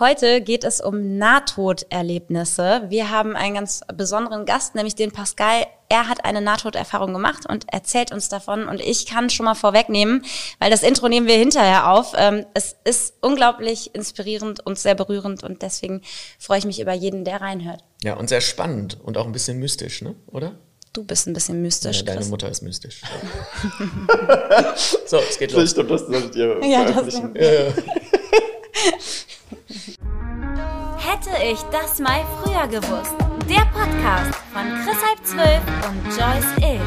[0.00, 2.86] Heute geht es um Nahtoderlebnisse.
[2.88, 5.66] Wir haben einen ganz besonderen Gast, nämlich den Pascal.
[5.90, 8.66] Er hat eine Nahtoderfahrung gemacht und erzählt uns davon.
[8.66, 10.24] Und ich kann schon mal vorwegnehmen,
[10.58, 12.14] weil das Intro nehmen wir hinterher auf.
[12.16, 16.00] Ähm, es ist unglaublich inspirierend und sehr berührend und deswegen
[16.38, 17.84] freue ich mich über jeden, der reinhört.
[18.02, 20.14] Ja, und sehr spannend und auch ein bisschen mystisch, ne?
[20.28, 20.54] oder?
[20.94, 21.98] Du bist ein bisschen mystisch.
[21.98, 22.30] Ja, deine Chris.
[22.30, 23.02] Mutter ist mystisch.
[25.06, 25.64] so, es geht los.
[25.64, 27.72] Ich glaube, das solltet ihr ja, das ja, ja.
[31.10, 33.16] Hätte ich das mal früher gewusst.
[33.48, 36.80] Der Podcast von Chris Halb Zwölf und Joyce Ill.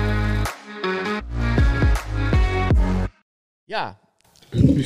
[3.65, 3.99] Ja,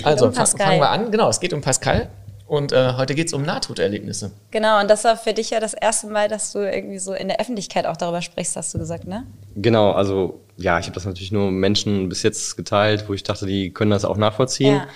[0.02, 1.12] also um fangen wir an.
[1.12, 2.10] Genau, es geht um Pascal.
[2.48, 4.32] Und äh, heute geht es um Nahtoderlebnisse.
[4.50, 7.28] Genau, und das war für dich ja das erste Mal, dass du irgendwie so in
[7.28, 9.28] der Öffentlichkeit auch darüber sprichst, hast du gesagt, ne?
[9.56, 13.46] Genau, also ja, ich habe das natürlich nur Menschen bis jetzt geteilt, wo ich dachte,
[13.46, 14.78] die können das auch nachvollziehen.
[14.78, 14.88] Ja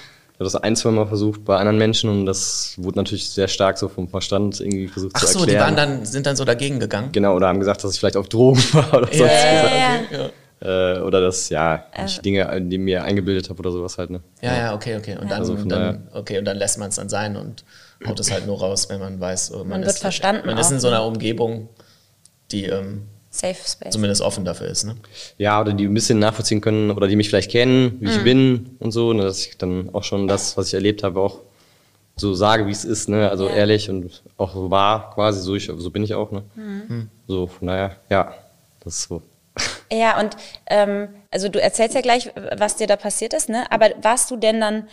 [0.42, 3.78] habe das ein, zwei Mal versucht bei anderen Menschen und das wurde natürlich sehr stark
[3.78, 5.44] so vom Verstand irgendwie versucht Ach zu erklären.
[5.44, 7.12] Ach so, die waren dann, sind dann so dagegen gegangen?
[7.12, 10.98] Genau, oder haben gesagt, dass ich vielleicht auf Drogen war oder sonst yeah, okay, ja.
[10.98, 12.22] äh, Oder dass, ja, ich äh.
[12.24, 14.22] Dinge, die mir eingebildet habe oder sowas halt, ne?
[14.42, 15.18] Ja, ja, okay, okay.
[15.22, 17.64] Und dann, also dann okay, und dann lässt man es dann sein und
[18.08, 20.48] haut es halt nur raus, wenn man weiß, oh, man, man ist, verstanden.
[20.48, 21.70] Man ist in so einer Umgebung,
[22.52, 23.94] die ähm, Safe Space.
[23.94, 24.98] Zumindest offen dafür ist, ne?
[25.38, 28.12] Ja, oder die ein bisschen nachvollziehen können oder die mich vielleicht kennen, wie mhm.
[28.12, 31.22] ich bin und so, ne, dass ich dann auch schon das, was ich erlebt habe,
[31.22, 31.40] auch
[32.18, 33.30] so sage, wie es ist, ne?
[33.30, 33.56] Also ja.
[33.56, 36.44] ehrlich und auch so wahr quasi, so, ich, so bin ich auch, ne?
[36.56, 37.10] Mhm.
[37.26, 38.36] So, von daher, ja,
[38.84, 39.22] das ist so.
[39.94, 40.38] Ja, und
[40.68, 43.70] ähm, also du erzählst ja gleich, was dir da passiert ist, ne?
[43.72, 44.88] Aber warst du denn dann,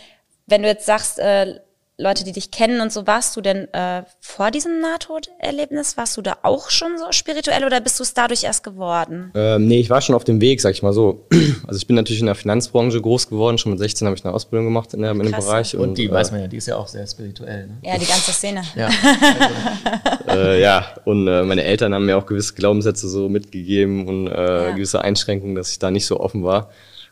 [0.46, 1.60] wenn du jetzt sagst, äh,
[2.00, 6.22] Leute, die dich kennen und so, warst du denn äh, vor diesem Nahtoderlebnis, warst du
[6.22, 9.32] da auch schon so spirituell oder bist du es dadurch erst geworden?
[9.34, 11.26] Ähm, nee, ich war schon auf dem Weg, sag ich mal so.
[11.66, 14.32] Also ich bin natürlich in der Finanzbranche groß geworden, schon mit 16 habe ich eine
[14.32, 15.74] Ausbildung gemacht in, der, in dem Bereich.
[15.74, 17.66] Und, und die äh, weiß man ja, die ist ja auch sehr spirituell.
[17.66, 17.78] Ne?
[17.82, 18.62] Ja, die ganze Szene.
[18.76, 18.88] ja,
[20.28, 24.68] äh, ja, und äh, meine Eltern haben mir auch gewisse Glaubenssätze so mitgegeben und äh,
[24.68, 24.70] ja.
[24.70, 26.70] gewisse Einschränkungen, dass ich da nicht so offen war.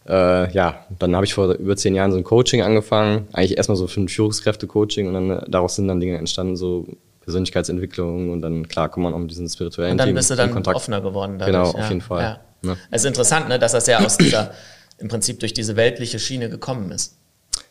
[0.08, 3.28] Äh, ja, dann habe ich vor über zehn Jahren so ein Coaching angefangen.
[3.32, 6.86] Eigentlich erstmal so für ein Führungskräfte-Coaching und dann äh, daraus sind dann Dinge entstanden, so
[7.22, 10.36] Persönlichkeitsentwicklung und dann klar kommt man auch mit diesen spirituellen Und dann Themen bist du
[10.36, 11.56] dann offener geworden dadurch.
[11.56, 11.88] Genau, auf ja.
[11.88, 12.22] jeden Fall.
[12.22, 12.40] Ja.
[12.62, 12.76] Ja.
[12.90, 14.52] Es ist interessant, ne, dass das ja aus dieser,
[14.98, 17.16] im Prinzip durch diese weltliche Schiene gekommen ist.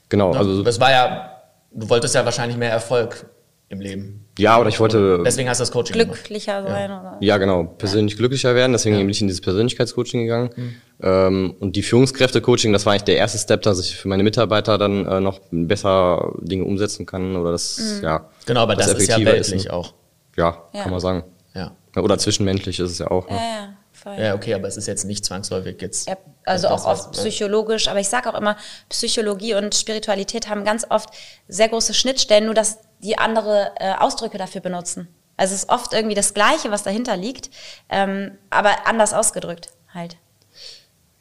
[0.09, 0.33] Genau.
[0.33, 0.39] Ne?
[0.39, 1.41] Also das war ja,
[1.71, 3.25] du wolltest ja wahrscheinlich mehr Erfolg
[3.69, 4.25] im Leben.
[4.37, 5.23] Ja, oder ich wollte.
[5.25, 6.77] Deswegen hast du das Coaching Glücklicher gemacht.
[6.77, 6.99] sein, ja.
[6.99, 7.17] oder?
[7.19, 7.63] Ja, genau.
[7.63, 8.17] Persönlich ja.
[8.17, 8.73] glücklicher werden.
[8.73, 9.01] Deswegen ja.
[9.01, 10.49] bin ich in dieses Persönlichkeitscoaching gegangen.
[10.55, 10.75] Mhm.
[11.01, 14.77] Ähm, und die Führungskräfte-Coaching, das war eigentlich der erste Step, dass ich für meine Mitarbeiter
[14.77, 18.03] dann äh, noch besser Dinge umsetzen kann oder das, mhm.
[18.03, 18.29] ja.
[18.45, 19.73] Genau, aber das ist ja weltlich ist, ne?
[19.73, 19.93] auch.
[20.37, 21.23] Ja, kann man sagen.
[21.53, 21.75] Ja.
[21.95, 23.29] Oder zwischenmenschlich ist es ja auch.
[23.29, 23.35] Ne?
[23.35, 23.73] Ja,
[24.05, 24.19] Voll.
[24.19, 26.07] Ja, okay, aber es ist jetzt nicht zwangsläufig jetzt.
[26.07, 28.55] Ja, also auch oft psychologisch, aber ich sage auch immer,
[28.89, 31.09] Psychologie und Spiritualität haben ganz oft
[31.47, 35.07] sehr große Schnittstellen, nur dass die andere äh, Ausdrücke dafür benutzen.
[35.37, 37.49] Also es ist oft irgendwie das Gleiche, was dahinter liegt,
[37.89, 40.17] ähm, aber anders ausgedrückt halt.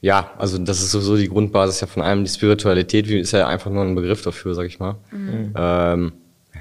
[0.00, 2.24] Ja, also das ist sowieso die Grundbasis ja von allem.
[2.24, 4.96] Die Spiritualität ist ja einfach nur ein Begriff dafür, sag ich mal.
[5.10, 5.54] Mhm.
[5.56, 6.12] Ähm,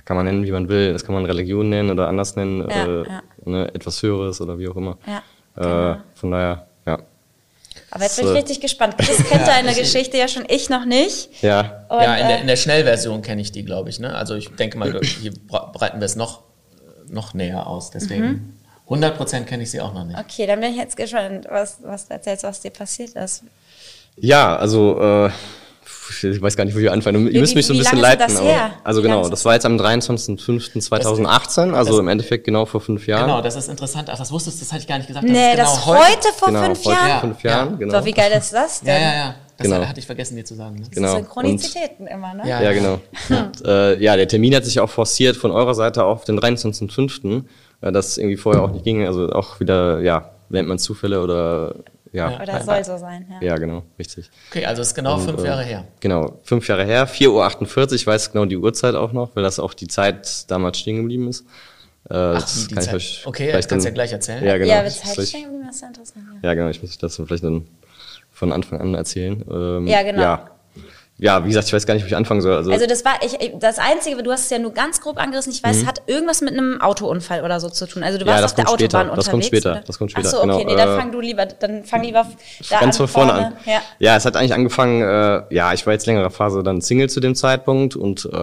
[0.06, 0.94] kann man nennen, wie man will.
[0.94, 3.22] Das kann man Religion nennen oder anders nennen, ja, äh, ja.
[3.46, 4.97] Ne, etwas Höheres oder wie auch immer.
[5.06, 5.22] Ja.
[5.56, 5.91] Genau.
[5.91, 6.68] Äh, von daher.
[7.95, 8.97] Aber jetzt bin ich richtig gespannt.
[8.97, 11.29] Chris kennt deine ja, Geschichte ja schon, ich noch nicht.
[11.43, 11.85] Ja.
[11.89, 13.99] Und, ja, in der, in der Schnellversion kenne ich die, glaube ich.
[13.99, 14.15] Ne?
[14.15, 16.41] Also ich denke mal, hier breiten wir es noch,
[17.07, 17.91] noch näher aus.
[17.91, 19.03] Deswegen mhm.
[19.03, 20.17] 100% kenne ich sie auch noch nicht.
[20.17, 23.43] Okay, dann bin ich jetzt gespannt, was, was du erzählst, was dir passiert ist.
[24.15, 25.29] Ja, also äh,
[26.22, 27.28] ich weiß gar nicht, wo wir anfangen.
[27.28, 28.28] Ihr müsst mich so ein bisschen leiten.
[28.28, 28.41] Das
[28.84, 33.28] also wie genau, das war jetzt am 23.05.2018, also im Endeffekt genau vor fünf Jahren.
[33.28, 34.09] Genau, das ist interessant.
[34.12, 35.25] Ach, das wusstest du, das hatte ich gar nicht gesagt.
[35.25, 37.12] Nee, das, das genau heute, vor genau, fünf Jahren?
[37.12, 37.78] Vor fünf Jahren, ja.
[37.78, 38.00] genau.
[38.00, 38.94] So, wie geil ist das denn?
[38.94, 39.35] Ja, ja, ja.
[39.57, 39.85] Das genau.
[39.85, 40.78] hatte ich vergessen, dir zu sagen.
[40.78, 40.88] Ne?
[40.90, 41.16] Genau.
[41.16, 42.44] Synchronizitäten immer, ne?
[42.47, 43.00] Ja, ja genau.
[43.29, 47.44] und, äh, ja, der Termin hat sich auch forciert von eurer Seite auf den 23.05.,
[47.81, 49.06] äh, das irgendwie vorher auch nicht ging.
[49.06, 51.75] Also auch wieder, ja, nennt man Zufälle oder
[52.13, 52.41] ja.
[52.41, 53.47] Oder soll so sein, ja.
[53.50, 54.29] Ja, genau, richtig.
[54.50, 55.85] Okay, also es ist genau Und, fünf Jahre her.
[56.00, 59.59] Genau, fünf Jahre her, 4.48 Uhr, ich weiß genau die Uhrzeit auch noch, weil das
[59.59, 61.46] auch die Zeit damals stehen geblieben ist.
[62.09, 63.22] Äh, Ach, die, die Zeit.
[63.26, 64.43] okay, das kannst du ja gleich erzählen.
[64.43, 64.70] Ja, genau.
[64.72, 66.26] Ja, wird Zeit stehen geblieben, ist interessant.
[66.41, 66.49] Ja.
[66.49, 67.67] ja, genau, ich muss das vielleicht dann
[68.32, 69.43] von Anfang an erzählen.
[69.49, 70.22] Ähm, ja, genau.
[70.22, 70.49] Ja,
[71.23, 72.53] ja, wie gesagt, ich weiß gar nicht, wo ich anfangen soll.
[72.53, 75.53] Also, also das war, ich, das Einzige, du hast es ja nur ganz grob angerissen,
[75.53, 75.81] ich weiß, mhm.
[75.84, 78.03] es hat irgendwas mit einem Autounfall oder so zu tun.
[78.03, 79.09] Also du warst ja, auf der Autobahn später.
[79.09, 79.16] unterwegs.
[79.16, 79.84] Das kommt später, oder?
[79.87, 80.28] das kommt später.
[80.28, 80.70] Achso, okay, genau.
[80.70, 82.28] nee, dann äh, fang du lieber, dann fang lieber
[82.70, 83.53] da Ganz von vorne an.
[83.66, 83.81] Ja.
[83.99, 87.22] ja, es hat eigentlich angefangen, äh, ja, ich war jetzt längere Phase dann Single zu
[87.22, 88.37] dem Zeitpunkt und äh,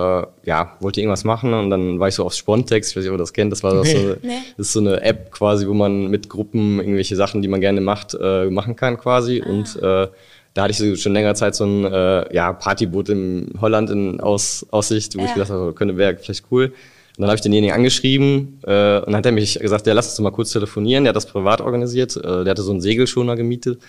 [0.44, 3.16] ja, wollte irgendwas machen und dann war ich so auf Spontex, ich weiß nicht, ob
[3.16, 3.92] ihr das kennt, das war nee.
[3.92, 4.38] so, nee.
[4.56, 7.82] das ist so eine App quasi, wo man mit Gruppen irgendwelche Sachen, die man gerne
[7.82, 9.50] macht, äh, machen kann quasi ah.
[9.50, 10.08] und äh,
[10.54, 14.66] da hatte ich schon länger Zeit so ein äh, ja, Partyboot in Holland in Aus,
[14.70, 15.26] Aussicht, wo ja.
[15.26, 16.66] ich gedacht habe, könnte wäre vielleicht cool.
[16.66, 20.08] Und dann habe ich denjenigen angeschrieben äh, und dann hat er mich gesagt, ja, lass
[20.08, 21.04] uns mal kurz telefonieren.
[21.04, 22.16] Der hat das privat organisiert.
[22.16, 23.80] Äh, der hatte so einen Segelschoner gemietet.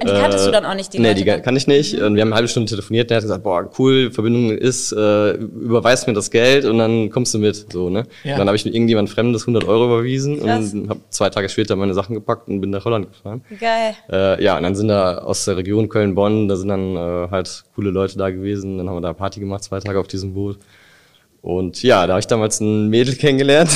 [0.00, 1.42] Und die kanntest du dann auch nicht, die nee, Leute die dann?
[1.42, 1.94] kann ich nicht.
[1.94, 3.10] Und wir haben eine halbe Stunde telefoniert.
[3.10, 7.34] Der hat gesagt, boah, cool, Verbindung ist, äh, überweist mir das Geld und dann kommst
[7.34, 7.72] du mit.
[7.72, 8.04] So, ne?
[8.22, 8.34] Ja.
[8.34, 10.72] Und dann habe ich mit irgendjemand Fremdes 100 Euro überwiesen Krass.
[10.72, 13.42] und habe zwei Tage später meine Sachen gepackt und bin nach Holland gefahren.
[13.58, 13.94] Geil.
[14.08, 17.64] Äh, ja, und dann sind da aus der Region Köln-Bonn, da sind dann äh, halt
[17.74, 18.78] coole Leute da gewesen.
[18.78, 20.58] Dann haben wir da Party gemacht, zwei Tage auf diesem Boot.
[21.42, 23.70] Und ja, da habe ich damals ein Mädel kennengelernt.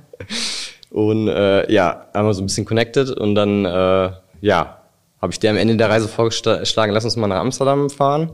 [0.91, 4.09] Und äh, ja, einmal so ein bisschen connected und dann, äh,
[4.41, 4.81] ja,
[5.21, 8.31] habe ich dir am Ende der Reise vorgeschlagen, lass uns mal nach Amsterdam fahren.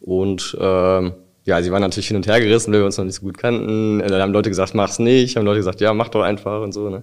[0.00, 1.12] Und ähm,
[1.44, 3.38] ja, sie waren natürlich hin und her gerissen, weil wir uns noch nicht so gut
[3.38, 4.00] kannten.
[4.00, 5.36] Äh, Dann haben Leute gesagt, mach's nicht.
[5.36, 6.88] Haben Leute gesagt, ja, mach doch einfach und so.
[6.88, 7.02] Ne?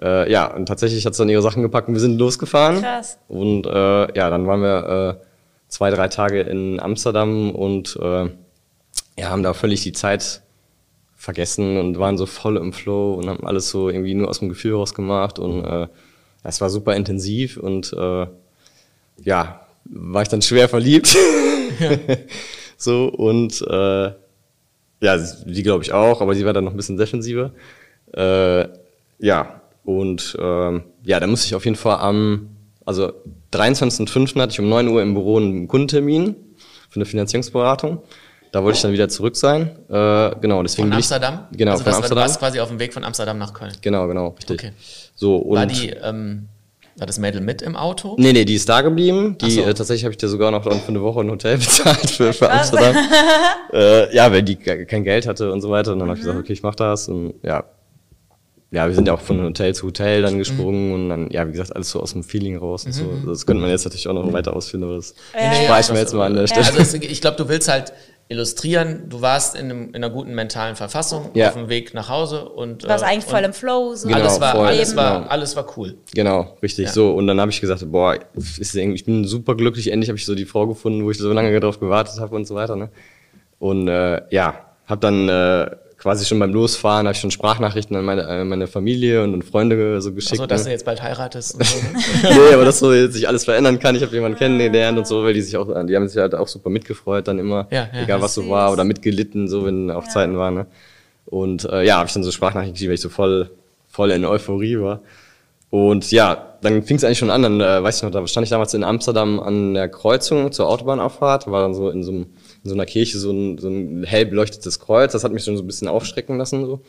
[0.00, 2.80] Äh, ja, und tatsächlich hat sie dann ihre Sachen gepackt und wir sind losgefahren.
[2.80, 3.18] Krass.
[3.28, 5.24] Und äh, ja, dann waren wir äh,
[5.68, 8.28] zwei, drei Tage in Amsterdam und äh,
[9.18, 10.42] ja, haben da völlig die Zeit
[11.14, 14.48] vergessen und waren so voll im Flow und haben alles so irgendwie nur aus dem
[14.48, 15.88] Gefühl raus gemacht und äh,
[16.44, 18.26] es war super intensiv und äh,
[19.24, 21.16] ja, war ich dann schwer verliebt.
[22.76, 24.12] so und äh,
[25.00, 27.52] ja, die glaube ich auch, aber sie war dann noch ein bisschen defensiver.
[28.12, 28.68] Äh,
[29.18, 32.48] ja, und ähm, ja, da musste ich auf jeden Fall am,
[32.84, 33.12] also
[33.52, 34.40] 23.05.
[34.40, 36.36] hatte ich um 9 Uhr im Büro einen Kundentermin
[36.88, 38.02] für eine Finanzierungsberatung.
[38.54, 39.62] Da wollte ich dann wieder zurück sein.
[39.88, 41.40] Äh, genau, deswegen Von Amsterdam?
[41.50, 42.16] Ich, genau, also von das, Amsterdam.
[42.18, 43.72] Du warst quasi auf dem Weg von Amsterdam nach Köln.
[43.80, 44.60] Genau, genau, richtig.
[44.60, 44.72] Okay.
[45.16, 46.46] So, und War die, ähm,
[46.96, 48.14] war das Mädel mit im Auto?
[48.16, 49.36] Nee, nee, die ist da geblieben.
[49.38, 49.62] Die, so.
[49.62, 52.32] äh, tatsächlich habe ich dir sogar noch dann für eine Woche ein Hotel bezahlt für,
[52.32, 52.94] für Amsterdam.
[53.72, 55.92] äh, ja, weil die ke- kein Geld hatte und so weiter.
[55.92, 57.08] Und dann habe ich gesagt, okay, ich mach das.
[57.08, 57.64] Und ja,
[58.70, 61.50] ja, wir sind ja auch von Hotel zu Hotel dann gesprungen und dann, ja, wie
[61.52, 63.04] gesagt, alles so aus dem Feeling raus und so.
[63.26, 66.14] Das könnte man jetzt natürlich auch noch weiter ausführen, aber das spare ich mir jetzt
[66.14, 66.66] mal an der Stelle.
[66.66, 67.92] Also es, ich glaube, du willst halt
[68.28, 71.48] illustrieren, du warst in, einem, in einer guten mentalen Verfassung Ja.
[71.48, 73.94] auf dem Weg nach Hause und Du warst äh, eigentlich voll im Flow.
[73.94, 75.30] So Genau, alles war, voll, alles war, genau.
[75.30, 75.96] alles war cool.
[76.14, 76.86] Genau, richtig.
[76.86, 76.92] Ja.
[76.92, 80.18] So, und dann habe ich gesagt, boah, ist irgendwie, ich bin super glücklich, endlich habe
[80.18, 82.76] ich so die Frau gefunden, wo ich so lange darauf gewartet habe und so weiter.
[82.76, 82.88] Ne?
[83.58, 84.54] Und äh, ja,
[84.86, 88.66] habe dann äh, quasi schon beim Losfahren, habe ich schon Sprachnachrichten an meine, äh, meine
[88.66, 90.36] Familie und, und Freunde so geschickt.
[90.36, 90.72] So, dass du ne?
[90.72, 91.54] jetzt bald heiratest.
[91.54, 91.78] Und so.
[92.22, 93.96] nee, aber dass so jetzt sich alles verändern kann.
[93.96, 96.48] Ich habe jemanden kennengelernt und so, weil die sich auch, die haben sich halt auch
[96.48, 98.02] super mitgefreut dann immer, Ja, ja.
[98.02, 100.54] egal was so war oder mitgelitten, so wenn auch Zeiten waren.
[100.54, 100.66] Ne?
[101.26, 103.50] Und äh, ja, habe ich dann so Sprachnachrichten geschrieben, weil ich so voll,
[103.88, 105.00] voll in Euphorie war.
[105.70, 107.42] Und ja, dann fing es eigentlich schon an.
[107.42, 110.68] Dann äh, weiß ich noch, da stand ich damals in Amsterdam an der Kreuzung zur
[110.68, 112.26] Autobahnauffahrt, war dann so in so, einem,
[112.64, 115.12] in so einer Kirche so ein, so ein hell beleuchtetes Kreuz.
[115.12, 116.64] Das hat mich schon so ein bisschen aufschrecken lassen.
[116.66, 116.80] So.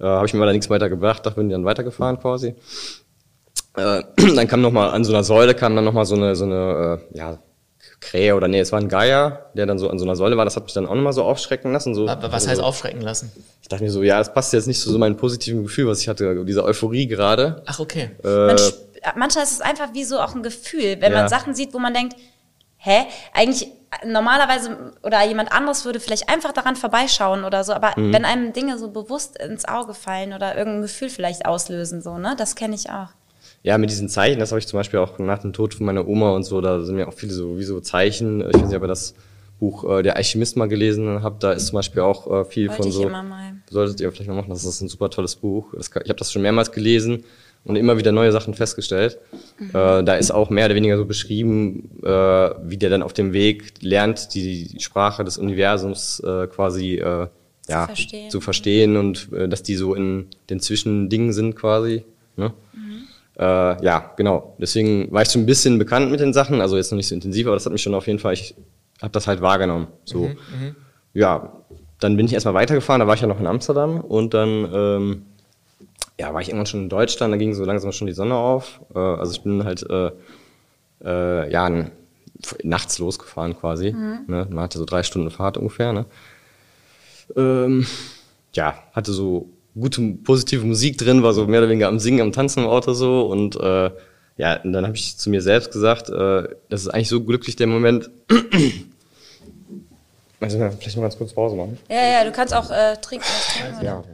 [0.00, 2.54] Äh, Habe ich mir aber nichts weiter gebracht, da bin ich dann weitergefahren quasi.
[3.76, 4.02] Äh,
[4.34, 6.44] dann kam noch mal an so einer Säule kam dann noch mal so eine so
[6.44, 7.38] eine äh, ja
[8.00, 10.44] Krähe oder nee, es war ein Geier, der dann so an so einer Säule war.
[10.46, 11.94] Das hat mich dann auch noch mal so aufschrecken lassen.
[11.94, 13.30] So, Aber was also heißt aufschrecken lassen?
[13.60, 16.00] Ich dachte mir so, ja, das passt jetzt nicht zu so meinem positiven Gefühl, was
[16.00, 17.62] ich hatte, diese Euphorie gerade.
[17.66, 18.10] Ach, okay.
[18.56, 21.20] Sp- manchmal ist es einfach wie so auch ein Gefühl, wenn Ja.
[21.20, 22.16] man Sachen sieht, wo man denkt,
[22.78, 23.02] hä,
[23.34, 23.70] eigentlich äh,
[24.06, 28.12] normalerweise oder jemand anderes würde vielleicht einfach daran vorbeischauen oder so, aber Mhm.
[28.12, 32.34] wenn einem Dinge so bewusst ins Auge fallen oder irgendein Gefühl vielleicht auslösen, so, ne,
[32.38, 33.08] das kenne ich auch.
[33.62, 36.06] Ja, mit diesen Zeichen, das habe ich zum Beispiel auch nach dem Tod von meiner
[36.06, 38.40] Oma und so, da sind mir auch viele so wie so Zeichen.
[38.40, 39.14] Ich weiß nicht, ob ihr das
[39.58, 42.84] Buch äh, Der Alchemist mal gelesen habt, da ist zum Beispiel auch äh, viel Wollte
[42.84, 43.10] von so.
[43.68, 45.66] Solltet ihr vielleicht mal machen, das ist ein super tolles Buch.
[45.74, 47.24] Das, ich habe das schon mehrmals gelesen
[47.64, 49.18] und immer wieder neue Sachen festgestellt.
[49.58, 49.68] Mhm.
[49.68, 53.32] Äh, da ist auch mehr oder weniger so beschrieben, äh, wie der dann auf dem
[53.32, 57.28] Weg lernt, die Sprache des Universums äh, quasi äh,
[57.68, 58.30] ja, verstehen.
[58.30, 62.04] zu verstehen und äh, dass die so in den Zwischendingen sind quasi.
[62.36, 62.52] Ne?
[63.38, 64.56] Äh, ja, genau.
[64.58, 67.14] Deswegen war ich so ein bisschen bekannt mit den Sachen, also jetzt noch nicht so
[67.14, 68.54] intensiv, aber das hat mich schon auf jeden Fall, ich
[69.00, 69.86] habe das halt wahrgenommen.
[70.04, 70.30] So,
[71.14, 71.52] ja,
[72.00, 75.22] dann bin ich erstmal weitergefahren, da war ich ja noch in Amsterdam und dann ähm,
[76.20, 78.82] ja, war ich irgendwann schon in Deutschland, da ging so langsam schon die Sonne auf.
[78.94, 80.10] Äh, also ich bin halt äh,
[81.02, 81.86] äh, ja
[82.62, 83.92] nachts losgefahren quasi.
[84.26, 84.46] Ne?
[84.50, 85.94] Man hatte so drei Stunden Fahrt ungefähr.
[85.94, 86.04] Ne?
[87.36, 87.86] Ähm,
[88.52, 92.32] ja, hatte so gute positive Musik drin, war so mehr oder weniger am Singen, am
[92.32, 93.90] Tanzen im Auto so und äh,
[94.36, 97.56] ja, und dann habe ich zu mir selbst gesagt, äh, das ist eigentlich so glücklich
[97.56, 98.10] der Moment.
[100.42, 101.78] Also vielleicht noch ganz kurz Pause machen.
[101.90, 103.96] Ja, ja, du kannst auch äh, trinken, was trinken oder Ja.
[103.98, 104.04] am,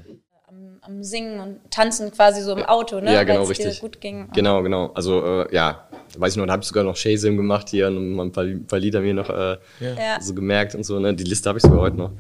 [0.87, 3.13] am Singen und Tanzen quasi so im Auto, ne?
[3.13, 3.81] Ja, genau, Weil's dir richtig.
[3.81, 4.29] gut ging.
[4.35, 4.91] Genau, genau.
[4.95, 7.89] Also äh, ja, da weiß ich noch, da habe ich sogar noch Shazam gemacht hier
[7.89, 10.21] und mal ein paar, paar Lieder mir noch äh, Ja.
[10.21, 10.99] so gemerkt und so.
[10.99, 11.15] Ne?
[11.15, 12.13] Die Liste habe ich sogar heute noch.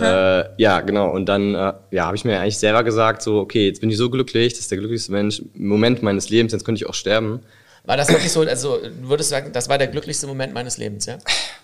[0.00, 1.10] Äh, ja, genau.
[1.10, 3.96] Und dann äh, ja, habe ich mir eigentlich selber gesagt, so okay, jetzt bin ich
[3.96, 7.40] so glücklich, das ist der glücklichste Mensch, Moment meines Lebens, jetzt könnte ich auch sterben.
[7.84, 11.06] War das wirklich so, also du würdest sagen, das war der glücklichste Moment meines Lebens,
[11.06, 11.18] ja?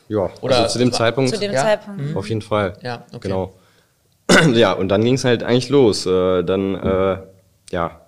[0.08, 1.62] Ja, Oder- also zu dem Zeitpunkt Zu dem Ja.
[1.62, 2.16] Zeitpunkt.
[2.16, 2.74] auf jeden Fall.
[2.82, 3.22] Ja, okay.
[3.28, 3.54] Genau.
[4.54, 6.06] ja, und dann ging es halt eigentlich los.
[6.06, 7.18] Äh, dann, äh,
[7.70, 8.00] ja,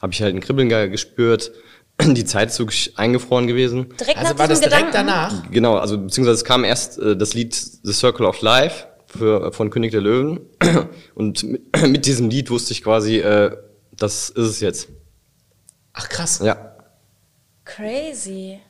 [0.00, 1.52] habe ich halt ein Kribbeln ge- gespürt.
[2.00, 3.88] Die Zeit ist wirklich eingefroren gewesen.
[4.00, 4.92] Direkt Also nach war das direkt Gedanken.
[5.08, 5.50] danach?
[5.50, 9.70] Genau, also beziehungsweise es kam erst äh, das Lied The Circle of Life für, von
[9.70, 10.40] König der Löwen.
[11.14, 13.56] Und mit, mit diesem Lied wusste ich quasi, äh,
[13.96, 14.88] das ist es jetzt.
[15.92, 16.40] Ach krass.
[16.44, 16.76] Ja,
[17.64, 18.60] Crazy.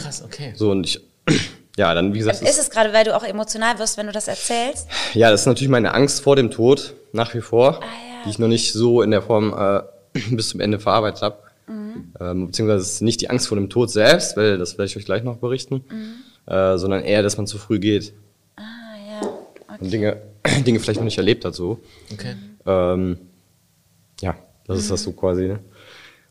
[0.00, 0.52] Krass, okay.
[0.54, 1.00] so und ich,
[1.76, 4.28] ja, dann wie gesagt, Ist es gerade, weil du auch emotional wirst, wenn du das
[4.28, 4.86] erzählst?
[5.14, 8.24] Ja, das ist natürlich meine Angst vor dem Tod, nach wie vor, Ah, ja.
[8.24, 9.80] die ich noch nicht so in der Form äh,
[10.30, 11.38] bis zum Ende verarbeitet habe.
[11.66, 12.12] Mhm.
[12.20, 14.96] Ähm, beziehungsweise es ist nicht die Angst vor dem Tod selbst, weil das werde ich
[14.96, 16.52] euch gleich noch berichten, Mhm.
[16.52, 18.12] äh, sondern eher, dass man zu früh geht
[18.56, 18.62] Ah,
[19.22, 19.28] ja.
[19.80, 20.18] und Dinge,
[20.66, 21.80] Dinge vielleicht noch nicht erlebt hat so.
[22.12, 22.34] Okay.
[22.66, 23.18] Ähm,
[24.20, 25.48] ja, das ist das so quasi.
[25.48, 25.58] Ne?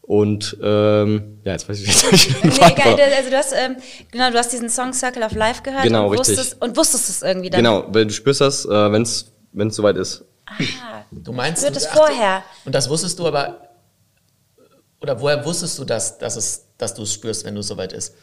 [0.06, 2.44] Und ähm, ja, jetzt weiß ich nicht.
[2.44, 3.78] Nee, egal, also du hast, ähm,
[4.12, 6.38] genau, du hast diesen Song Circle of Life gehört Genau, und, richtig.
[6.38, 7.60] wusstest, und wusstest es irgendwie dann.
[7.64, 9.26] Genau, weil du spürst das, äh, wenn es
[9.76, 10.26] soweit ist.
[10.46, 12.44] Ah, Du meinst, du- es vorher.
[12.66, 13.70] Und das wusstest du aber,
[15.02, 18.14] oder woher wusstest du das, dass, es, dass du es spürst, wenn du soweit ist?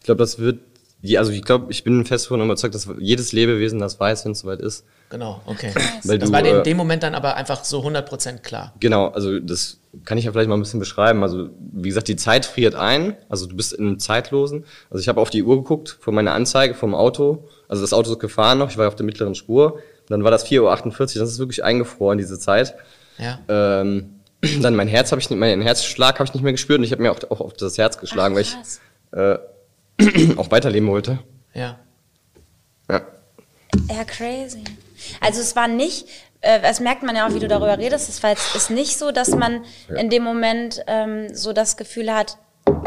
[0.00, 0.58] Ich glaube, das wird,
[1.00, 4.32] die, also ich glaube, ich bin fest davon überzeugt, dass jedes Lebewesen das weiß, wenn
[4.32, 4.84] es soweit ist.
[5.10, 5.72] Genau, okay.
[6.02, 8.74] Weil Das du, war dir in äh, dem Moment dann aber einfach so 100% klar.
[8.80, 11.22] Genau, also das kann ich ja vielleicht mal ein bisschen beschreiben.
[11.22, 14.64] Also wie gesagt, die Zeit friert ein, also du bist in einem Zeitlosen.
[14.90, 17.48] Also ich habe auf die Uhr geguckt von meiner Anzeige vom Auto.
[17.68, 19.78] Also das Auto ist gefahren noch, ich war auf der mittleren Spur.
[20.08, 22.74] Dann war das 4.48 Uhr, das ist wirklich eingefroren, diese Zeit.
[23.18, 23.38] Ja.
[23.48, 24.20] Ähm,
[24.62, 26.92] dann mein Herz habe ich nicht, meinen Herzschlag habe ich nicht mehr gespürt und ich
[26.92, 28.80] habe mir auch, auch auf das Herz geschlagen, weil krass.
[29.12, 29.38] ich äh,
[30.36, 31.18] auch weiterleben wollte.
[31.54, 31.78] Ja.
[32.90, 33.02] Ja.
[33.88, 34.64] Ja, crazy.
[35.20, 36.06] Also es war nicht,
[36.40, 38.98] äh, das merkt man ja auch, wie du darüber redest, es war jetzt ist nicht
[38.98, 39.64] so, dass man
[39.96, 42.38] in dem Moment ähm, so das Gefühl hat,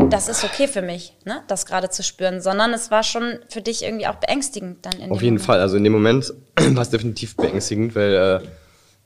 [0.10, 3.62] das ist okay für mich, ne, das gerade zu spüren, sondern es war schon für
[3.62, 5.42] dich irgendwie auch beängstigend dann in Auf jeden Moment.
[5.42, 5.60] Fall.
[5.60, 8.14] Also in dem Moment war es definitiv beängstigend, weil
[8.44, 8.48] äh,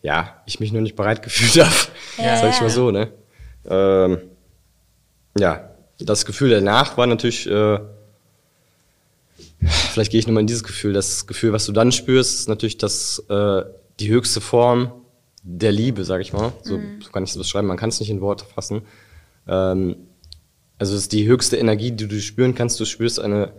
[0.02, 1.76] ja, ich mich noch nicht bereit gefühlt habe.
[2.18, 2.64] Ja, Sag ich ja.
[2.64, 3.12] mal so, ne?
[3.68, 4.22] Ähm,
[5.38, 5.70] ja,
[6.00, 7.80] das Gefühl danach war natürlich, äh,
[9.68, 10.94] vielleicht gehe ich nochmal in dieses Gefühl.
[10.94, 13.64] Das Gefühl, was du dann spürst, ist natürlich das, äh,
[14.00, 14.92] die höchste Form
[15.44, 16.54] der Liebe, sag ich mal.
[16.64, 17.02] So, Mhm.
[17.02, 17.68] so kann ich das beschreiben.
[17.68, 18.82] Man kann es nicht in Worte fassen.
[19.48, 19.96] Ähm,
[20.78, 22.80] also es ist die höchste Energie, die du spüren kannst.
[22.80, 23.54] Du spürst eine,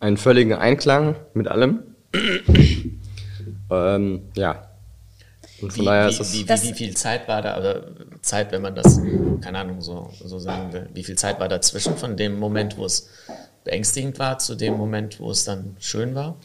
[0.00, 1.80] einen völligen Einklang mit allem.
[3.70, 4.66] ähm, ja.
[5.62, 6.32] Und von Wie, daher wie, ist das.
[6.32, 7.86] wie, Das- wie, wie viel Zeit war da, oder
[8.22, 9.00] Zeit, wenn man das,
[9.42, 12.84] keine Ahnung, so, so sagen will, wie viel Zeit war dazwischen von dem Moment, wo
[12.86, 13.08] es
[13.70, 16.36] beängstigend war, zu dem Moment, wo es dann schön war?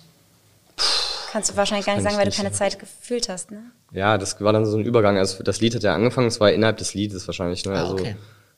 [1.31, 3.63] Kannst du wahrscheinlich gar nicht sagen, weil ich du keine nicht Zeit gefühlt hast, ne?
[3.91, 5.17] Ja, das war dann so ein Übergang.
[5.17, 7.65] Also das Lied hat ja angefangen, es war innerhalb des Liedes wahrscheinlich.
[7.65, 7.73] Ne?
[7.73, 8.15] Ah, Also, okay.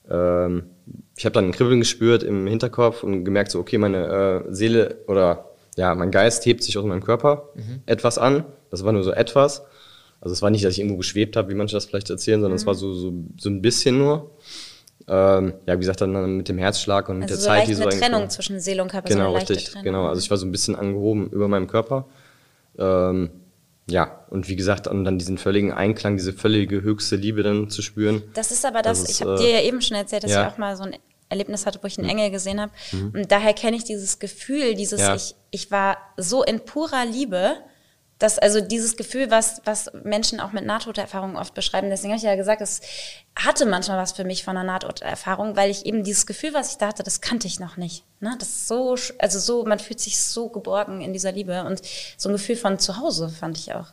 [0.10, 0.64] ähm,
[1.16, 4.98] ich habe dann ein Kribbeln gespürt im Hinterkopf und gemerkt, so okay, meine äh, Seele
[5.08, 5.46] oder
[5.76, 7.82] ja, mein Geist hebt sich aus meinem Körper Mhm.
[7.86, 8.46] etwas an.
[8.70, 9.64] Das war nur so etwas.
[10.20, 12.56] Also es war nicht, dass ich irgendwo geschwebt habe, wie manche das vielleicht erzählen, sondern
[12.58, 12.68] es Mhm.
[12.68, 14.32] war so, so, so ein bisschen nur.
[15.10, 17.74] Ähm, ja, wie gesagt, dann mit dem Herzschlag und mit Also der so Zeit, die
[17.76, 19.70] so eine Trennung zwischen Seele und Körper, so Genau, leichte richtig.
[19.72, 19.84] Trennung.
[19.86, 22.08] Genau, also ich war so ein bisschen angehoben über meinem Körper.
[22.78, 23.30] Ähm,
[23.90, 27.82] ja, und wie gesagt, und dann diesen völligen Einklang, diese völlige höchste Liebe dann zu
[27.82, 28.22] spüren.
[28.34, 30.32] Das ist aber das, Das ist, ich habe äh, dir ja eben schon erzählt, dass
[30.32, 30.42] ja.
[30.42, 30.48] Mhm.
[30.48, 30.96] ich auch mal so ein
[31.30, 32.72] Erlebnis hatte, wo ich einen Engel gesehen habe.
[33.14, 35.16] Und daher kenne ich dieses Gefühl, dieses, Ja.
[35.16, 37.54] ich, ich war so in purer Liebe,
[38.20, 42.24] dass also dieses Gefühl, was, was Menschen auch mit Nahtoderfahrungen oft beschreiben, deswegen habe ich
[42.24, 42.82] ja gesagt, es
[43.36, 46.78] hatte manchmal was für mich von einer Nahtoderfahrung, weil ich eben dieses Gefühl, was ich
[46.78, 48.04] da hatte, das kannte ich noch nicht.
[48.20, 48.36] Ne?
[48.40, 51.82] Das ist so, also so, man fühlt sich so geborgen in dieser Liebe und
[52.18, 53.88] so ein Gefühl von zu Hause fand ich auch.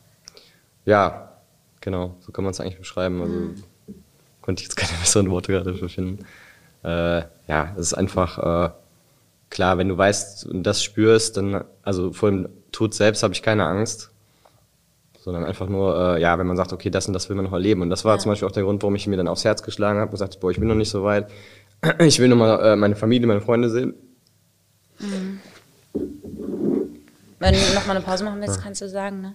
[0.86, 1.32] Ja,
[1.80, 3.20] genau, so kann man es eigentlich beschreiben.
[3.20, 3.62] Also
[4.40, 6.24] konnte ich jetzt keine besseren Worte gerade dafür finden.
[6.82, 8.70] Äh, ja, es ist einfach äh,
[9.50, 13.42] klar, wenn du weißt und das spürst, dann, also vor dem Tod selbst habe ich
[13.42, 14.10] keine Angst.
[15.24, 17.52] Sondern einfach nur, äh, ja, wenn man sagt, okay, das und das will man noch
[17.54, 17.80] erleben.
[17.80, 18.18] Und das war Ja.
[18.18, 20.38] zum Beispiel auch der Grund, warum ich mir dann aufs Herz geschlagen habe und gesagt,
[20.40, 21.30] boah, ich bin noch nicht so weit.
[22.00, 23.94] Ich will noch mal äh, meine Familie, meine Freunde sehen.
[24.98, 25.40] Wenn
[27.54, 29.34] du nochmal eine Pause machen willst, kannst du sagen, ne?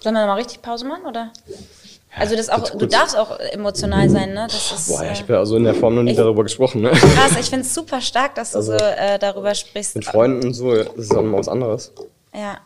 [0.00, 1.32] Sollen wir nochmal richtig Pause machen, oder?
[2.14, 4.46] Also das auch, du darfst auch emotional sein, ne?
[4.50, 6.16] Das ist Boah, ja, äh, ich habe ja also in der Form noch nie ich-
[6.16, 6.90] darüber gesprochen, ne?
[6.90, 7.32] krass.
[7.40, 9.94] Ich finde es super stark, dass du Also, so äh, darüber sprichst.
[9.96, 11.92] Mit Freunden und so, das ist auch noch was anderes.
[12.34, 12.58] Ja.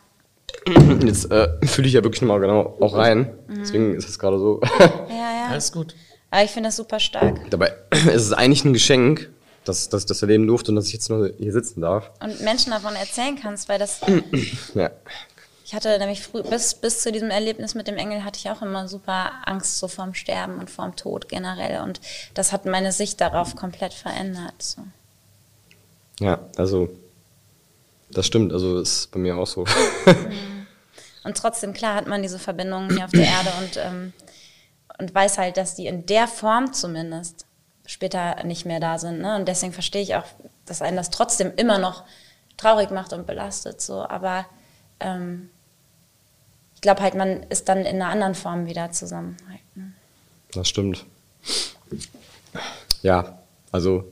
[1.05, 3.33] Jetzt äh, fühle ich ja wirklich nochmal genau auch rein.
[3.49, 4.59] Deswegen ist es gerade so.
[4.79, 5.47] Ja, ja.
[5.51, 5.95] Alles gut.
[6.29, 7.49] Aber ich finde das super stark.
[7.49, 9.29] Dabei ist es eigentlich ein Geschenk,
[9.65, 12.11] dass, dass ich das erleben durfte und dass ich jetzt nur hier sitzen darf.
[12.21, 14.01] Und Menschen davon erzählen kannst, weil das
[14.75, 14.91] Ja.
[15.67, 18.61] Ich hatte nämlich früh, bis, bis zu diesem Erlebnis mit dem Engel hatte ich auch
[18.61, 21.81] immer super Angst so vorm Sterben und vorm Tod generell.
[21.81, 21.99] Und
[22.35, 24.53] das hat meine Sicht darauf komplett verändert.
[24.59, 24.81] So.
[26.21, 26.87] Ja, also
[28.09, 29.65] Das stimmt, also ist bei mir auch so.
[31.25, 34.13] Und trotzdem, klar, hat man diese Verbindungen hier auf der Erde und, ähm,
[34.97, 37.45] und weiß halt, dass die in der Form zumindest
[37.85, 39.19] später nicht mehr da sind.
[39.19, 39.35] Ne?
[39.35, 40.23] Und deswegen verstehe ich auch,
[40.65, 42.05] dass einen das trotzdem immer noch
[42.55, 43.81] traurig macht und belastet.
[43.81, 44.07] So.
[44.07, 44.45] Aber
[45.01, 45.49] ähm,
[46.77, 49.35] ich glaube halt, man ist dann in einer anderen Form wieder zusammen.
[49.49, 49.93] Halt, ne?
[50.53, 51.05] Das stimmt.
[53.01, 53.39] Ja,
[53.71, 54.03] also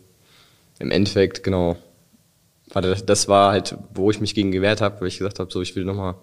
[0.80, 1.78] im Endeffekt, genau.
[2.74, 5.76] Das, war halt, wo ich mich gegen gewehrt habe, weil ich gesagt habe, so ich
[5.76, 6.16] will nochmal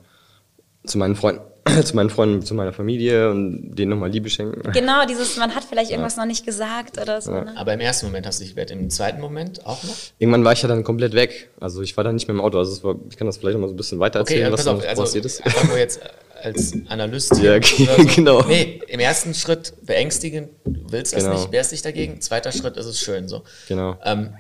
[0.84, 1.42] zu meinen Freunden,
[1.84, 4.72] zu meinen Freunden, zu meiner Familie und denen nochmal Liebe schenken.
[4.72, 7.30] Genau, dieses, man hat vielleicht irgendwas noch nicht gesagt oder so.
[7.30, 7.54] Ne?
[7.56, 9.94] Aber im ersten Moment hast du dich wert, im zweiten Moment auch noch?
[10.18, 11.50] Irgendwann war ich ja dann komplett weg.
[11.61, 12.58] Also ich war dann nicht mehr im Auto.
[12.58, 14.75] Also war, ich kann das vielleicht nochmal so ein bisschen weiter erzählen, Okay, was pass
[14.75, 15.46] auf, dann also passiert ist.
[15.46, 16.00] einfach nur jetzt
[16.42, 17.37] als Analyst.
[17.38, 18.04] Ja, okay, so.
[18.14, 18.42] genau.
[18.42, 21.37] Nee, im ersten Schritt beängstigend, du willst das Genau.
[21.38, 22.20] nicht, wehrst dich dagegen.
[22.20, 23.42] Zweiter Schritt ist es schön so.
[23.68, 23.96] Genau.
[24.04, 24.34] Ähm,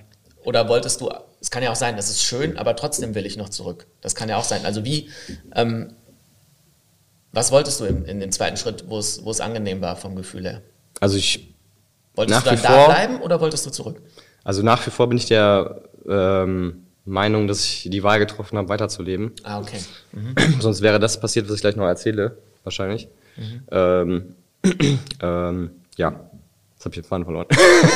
[0.44, 3.36] oder wolltest du, es kann ja auch sein, das ist schön, aber trotzdem will ich
[3.36, 3.86] noch zurück.
[4.00, 4.64] Das kann ja auch sein.
[4.66, 5.08] Also wie,
[5.54, 5.92] ähm,
[7.32, 10.16] was wolltest du in, in den zweiten Schritt, wo es, wo es angenehm war vom
[10.16, 10.62] Gefühl her?
[11.00, 11.48] Also ich,
[12.14, 14.02] Wolltest Nach du dann wie da vor- bleiben oder wolltest du zurück?
[14.44, 18.68] also nach wie vor bin ich der ähm, Meinung, dass ich die Wahl getroffen habe,
[18.68, 19.32] weiterzuleben.
[19.42, 19.80] Ah, okay.
[20.60, 23.08] Sonst wäre das passiert, was ich gleich noch erzähle, wahrscheinlich.
[23.70, 24.36] Ähm,
[25.20, 26.08] ähm, ja,
[26.74, 27.46] jetzt habe ich den Faden verloren.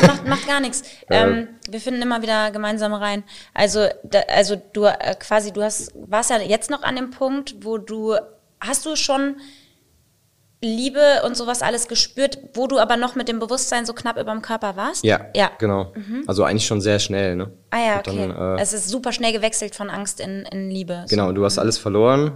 [0.02, 0.82] macht, macht gar nichts.
[1.08, 3.22] Ähm, wir finden immer wieder gemeinsam rein.
[3.54, 7.54] Also, da, also du äh, quasi, du hast, warst ja jetzt noch an dem Punkt,
[7.60, 8.16] wo du,
[8.60, 9.36] hast du schon
[10.66, 14.32] Liebe und sowas alles gespürt, wo du aber noch mit dem Bewusstsein so knapp über
[14.32, 15.04] dem Körper warst?
[15.04, 15.50] ja, Ja.
[15.58, 15.92] genau.
[16.26, 17.50] Also eigentlich schon sehr schnell, ne?
[17.70, 18.28] Ah ja, Und okay.
[18.28, 21.04] Dann, äh, es ist super schnell gewechselt von Angst in, in Liebe.
[21.06, 21.10] So.
[21.16, 22.32] Genau, du hast alles verloren.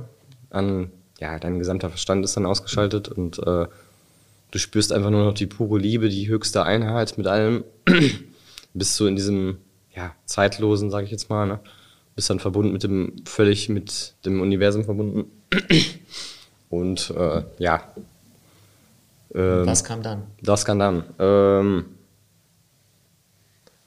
[0.51, 3.67] An, ja, dein gesamter Verstand ist dann ausgeschaltet und äh,
[4.51, 7.65] du spürst einfach nur noch die pure Liebe, die höchste Einheit mit allem.
[8.75, 9.59] Bist du in diesem
[9.95, 11.61] ja, zeitlosen, sage ich jetzt mal, ne?
[12.17, 15.31] Bist dann verbunden mit dem, völlig mit dem Universum verbunden.
[16.69, 17.83] Und äh, ja,
[19.35, 20.23] ähm, Was kam dann?
[20.43, 21.05] das kann dann.
[21.19, 21.85] Ähm,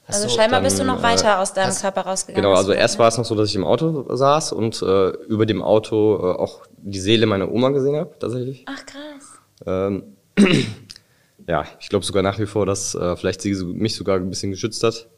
[0.06, 2.42] Also du- scheinbar dann, bist du noch äh, weiter aus deinem hast- Körper rausgegangen.
[2.44, 5.46] Genau, also erst war es noch so, dass ich im Auto saß und äh, über
[5.46, 8.64] dem Auto äh, auch die Seele meiner Oma gesehen habe, tatsächlich.
[8.66, 9.40] Ach krass.
[9.66, 10.16] Ähm,
[11.48, 14.28] ja, ich glaube sogar nach wie vor, dass äh, vielleicht sie so- mich sogar ein
[14.28, 15.08] bisschen geschützt hat,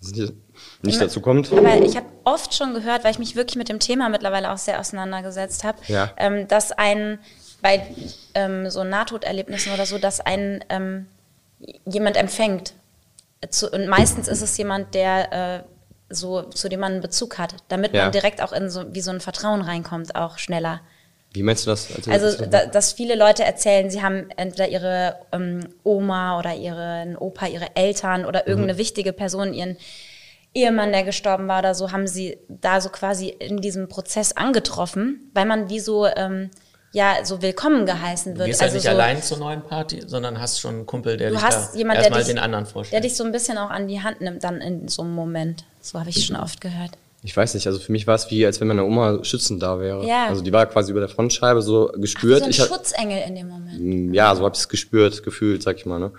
[0.00, 0.34] dass es nicht,
[0.82, 1.50] nicht dazu kommt.
[1.50, 4.58] Weil ich habe oft schon gehört, weil ich mich wirklich mit dem Thema mittlerweile auch
[4.58, 6.10] sehr auseinandergesetzt habe, Ja.
[6.18, 7.18] ähm, dass ein
[7.64, 7.82] bei
[8.34, 11.06] ähm, so Nahtoderlebnissen oder so, dass ein ähm,
[11.86, 12.74] jemand empfängt.
[13.48, 17.54] Zu, und meistens ist es jemand, der äh, so zu dem man einen Bezug hat,
[17.68, 18.02] damit Ja.
[18.02, 20.82] man direkt auch in so wie so ein Vertrauen reinkommt, auch schneller.
[21.32, 21.88] Wie meinst du das?
[22.06, 27.16] Also, das da, dass viele Leute erzählen, sie haben entweder ihre ähm, Oma oder ihren
[27.16, 29.78] Opa, ihre Eltern oder irgendeine wichtige Person, ihren
[30.52, 35.30] Ehemann, der gestorben war oder so, haben sie da so quasi in diesem Prozess angetroffen,
[35.32, 36.50] weil man wie so, ähm,
[36.94, 38.48] ja, so willkommen geheißen Du wird.
[38.48, 41.28] gehst halt also nicht so, allein zur neuen Party, sondern hast schon einen Kumpel, der
[41.30, 43.04] Du dich hast da jemand, der erstmal dich, den anderen der vorstellt.
[43.04, 45.64] dich so ein bisschen auch an die Hand nimmt dann in so einem Moment.
[45.82, 46.92] So habe ich schon oft gehört.
[47.22, 49.78] Ich weiß nicht, also für mich war es wie, als wenn meine Oma schützend da
[49.80, 50.06] wäre.
[50.06, 50.26] Ja.
[50.28, 52.40] Also die war quasi über der Frontscheibe so Ach, wie gespürt.
[52.40, 54.14] so ein Schutzengel in dem Moment.
[54.14, 55.98] ja, so habe ich es gespürt, gefühlt, sag ich mal.
[55.98, 56.12] Ne?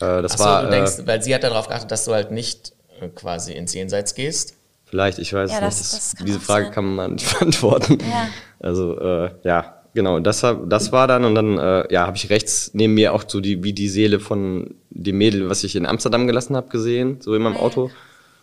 [0.00, 2.12] Äh, das Ach so, war du äh, denkst, weil sie hat darauf geachtet, dass du
[2.14, 4.54] halt nicht äh, quasi ins Jenseits gehst.
[4.86, 5.66] Vielleicht, ich weiß Ja, nicht.
[5.66, 6.74] das- Das, das diese Frage sein.
[6.74, 7.98] kann man nicht beantworten.
[8.00, 8.28] Ja.
[8.60, 10.20] Also, äh, ja, genau.
[10.20, 13.40] Das, das war dann und dann äh, ja, habe ich rechts neben mir auch so
[13.40, 17.34] die, wie die Seele von dem Mädel, was ich in Amsterdam gelassen habe, gesehen, so
[17.34, 17.90] in meinem Auto.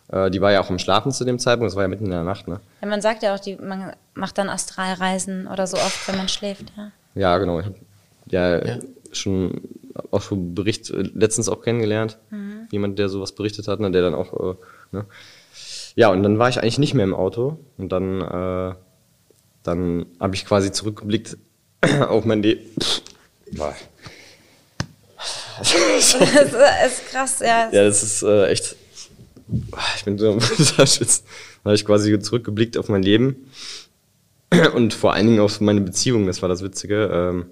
[0.08, 2.10] Äh, die war ja auch im Schlafen zu dem Zeitpunkt, das war ja mitten in
[2.10, 2.60] der Nacht, ne?
[2.82, 6.28] Ja, man sagt ja auch, die, man macht dann Astralreisen oder so oft, wenn man
[6.28, 6.72] schläft.
[6.76, 6.90] Ja.
[7.14, 7.60] Ja, genau.
[7.60, 7.74] Ich hab
[8.30, 8.78] ja, Ja.
[9.12, 9.60] schon
[10.10, 12.18] auch schon Bericht äh, letztens auch kennengelernt.
[12.30, 12.66] Mhm.
[12.70, 14.54] Jemand, der sowas berichtet hat, ne, der dann auch, äh,
[14.92, 15.04] ne?
[15.94, 18.74] Ja, und dann war ich eigentlich nicht mehr im Auto und dann, äh,
[19.62, 21.36] dann habe ich quasi zurückgeblickt
[22.08, 22.62] auf mein Leben.
[25.58, 27.70] Das ist krass, ja.
[27.70, 28.76] Ja, das ist äh, echt.
[29.96, 30.40] Ich bin so am
[30.86, 31.24] Schwitzen.
[31.62, 33.50] Dann habe ich quasi zurückgeblickt auf mein Leben
[34.74, 36.26] und vor allen Dingen auf meine Beziehung.
[36.26, 37.46] Das war das Witzige, ähm,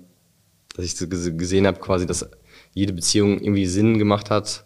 [0.74, 2.28] dass ich so gesehen habe, quasi, dass
[2.72, 4.64] jede Beziehung irgendwie Sinn gemacht hat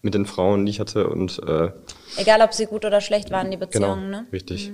[0.00, 1.70] mit den Frauen, die ich hatte und äh,
[2.16, 4.26] Egal, ob sie gut oder schlecht waren, die genau, Beziehungen, ne?
[4.32, 4.72] richtig.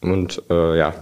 [0.00, 0.94] Und äh, ja,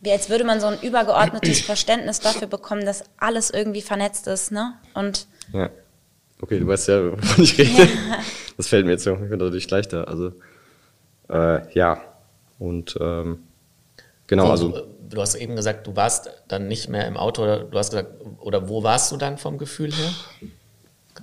[0.00, 4.52] Wie als würde man so ein übergeordnetes Verständnis dafür bekommen, dass alles irgendwie vernetzt ist,
[4.52, 4.74] ne?
[4.94, 5.70] Und ja.
[6.40, 7.88] Okay, du weißt ja, wovon ich rede.
[8.56, 10.06] Das fällt mir jetzt auch natürlich leichter.
[10.06, 10.32] Also
[11.28, 12.00] äh, ja
[12.58, 13.40] und ähm,
[14.26, 17.64] genau, Und also du, hast eben gesagt, du warst dann nicht mehr im Auto, oder
[17.64, 20.10] du hast gesagt, oder wo warst du dann vom Gefühl her?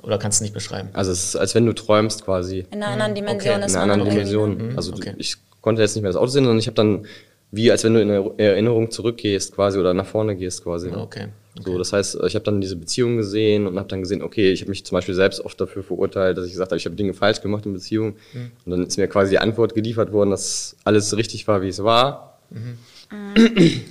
[0.04, 0.90] Oder kannst du nicht beschreiben?
[0.94, 2.66] Also es ist, als wenn du träumst quasi.
[2.72, 3.66] in einer anderen Dimension okay.
[3.66, 4.68] ist In einer anderen irgendwie, Dimension.
[4.70, 4.74] ne?
[4.76, 5.14] Also okay.
[5.18, 7.06] ich konnte jetzt nicht mehr das Auto sehen, sondern ich habe dann,
[7.52, 10.90] wie als wenn du in eine Erinnerung zurückgehst quasi oder nach vorne gehst quasi.
[10.90, 10.98] Ne?
[10.98, 11.28] Okay.
[11.64, 14.62] So, das heißt, ich habe dann diese Beziehung gesehen und habe dann gesehen, okay, ich
[14.62, 17.14] habe mich zum Beispiel selbst oft dafür verurteilt, dass ich gesagt habe, ich habe Dinge
[17.14, 18.16] falsch gemacht in Beziehungen.
[18.34, 18.52] Mhm.
[18.66, 21.84] Und dann ist mir quasi die Antwort geliefert worden, dass alles richtig war, wie es
[21.84, 22.40] war.
[22.50, 22.78] Mhm.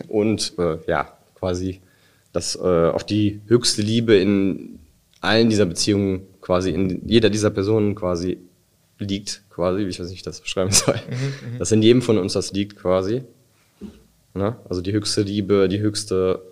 [0.08, 1.80] Und äh, ja, quasi,
[2.32, 4.78] dass äh, auch die höchste Liebe in
[5.20, 8.38] allen dieser Beziehungen quasi, in jeder dieser Personen quasi
[9.00, 10.96] liegt, quasi, ich weiß nicht, wie ich das beschreiben soll.
[10.96, 13.24] Mhm, dass in jedem von uns das liegt quasi.
[14.34, 14.56] Ne?
[14.68, 16.42] Also die höchste Liebe, die höchste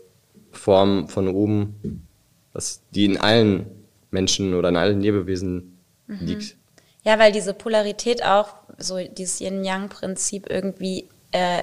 [0.50, 2.06] Form von oben,
[2.52, 3.66] dass die in allen
[4.10, 6.56] Menschen oder in allen Lebewesen liegt.
[7.04, 11.62] Ja, weil diese Polarität auch, so dieses Yin-Yang-Prinzip irgendwie, äh,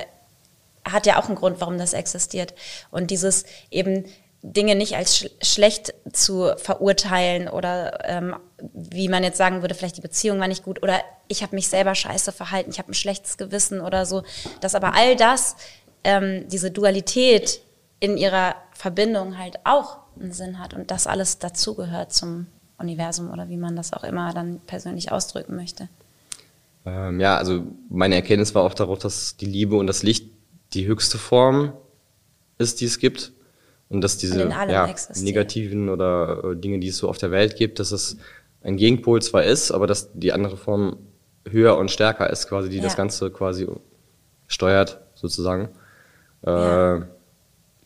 [0.86, 2.54] hat ja auch einen Grund, warum das existiert.
[2.92, 4.06] Und dieses eben
[4.48, 8.36] Dinge nicht als sch schlecht zu verurteilen oder ähm,
[8.74, 11.68] wie man jetzt sagen würde, vielleicht die Beziehung war nicht gut oder ich habe mich
[11.68, 14.24] selber scheiße verhalten, ich habe ein schlechtes Gewissen oder so.
[14.62, 15.56] Dass aber all das,
[16.04, 17.62] ähm, diese Dualität
[18.00, 22.46] in ihrer Verbindung halt auch einen Sinn hat und das alles dazugehört zum
[22.78, 25.90] Universum oder wie man das auch immer dann persönlich ausdrücken möchte.
[26.86, 30.30] Ähm, ja, also meine Erkenntnis war auch darauf, dass die Liebe und das Licht
[30.74, 31.74] die höchste Form
[32.60, 33.32] ist, die es gibt.
[33.90, 34.88] Und dass diese ja,
[35.22, 38.18] negativen oder äh, Dinge, die es so auf der Welt gibt, dass es
[38.64, 40.98] ein Gegenpol zwar ist, aber dass die andere Form
[41.48, 42.84] höher und stärker ist, quasi, die Ja.
[42.84, 43.68] das Ganze quasi
[44.48, 45.70] steuert, sozusagen.
[46.46, 47.08] Äh, Ja.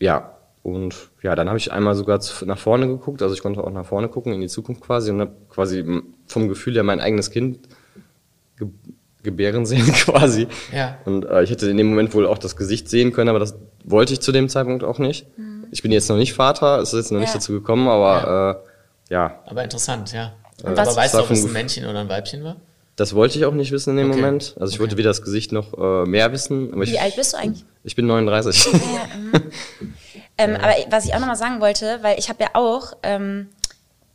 [0.00, 0.36] ja.
[0.62, 3.70] und ja, dann habe ich einmal sogar zu, nach vorne geguckt, also ich konnte auch
[3.70, 5.84] nach vorne gucken, in die Zukunft quasi und habe quasi
[6.26, 7.60] vom Gefühl her mein eigenes Kind
[8.56, 8.68] ge
[9.22, 10.46] gebären sehen quasi.
[10.74, 10.96] Ja.
[11.04, 13.54] Und äh, ich hätte in dem Moment wohl auch das Gesicht sehen können, aber das
[13.84, 15.26] wollte ich zu dem Zeitpunkt auch nicht.
[15.70, 17.34] Ich bin jetzt noch nicht Vater, es ist jetzt noch nicht Ja.
[17.34, 18.62] dazu gekommen, aber
[19.08, 20.32] äh, ja, Aber interessant, ja.
[20.62, 22.56] Und was- Aber weißt du, ob es ein Männchen oder ein Weibchen war?
[22.96, 24.20] das wollte ich auch nicht wissen in dem Okay.
[24.20, 24.54] Moment.
[24.60, 24.98] Also ich wollte Okay.
[24.98, 26.70] weder das Gesicht noch äh, mehr wissen.
[26.74, 27.64] Aber ich, Wie alt bist du eigentlich?
[27.82, 28.64] ich bin 39.
[28.72, 28.78] Ja,
[29.16, 29.32] mhm.
[30.38, 33.48] ähm, aber was ich auch nochmal sagen wollte, weil ich habe ja auch ähm,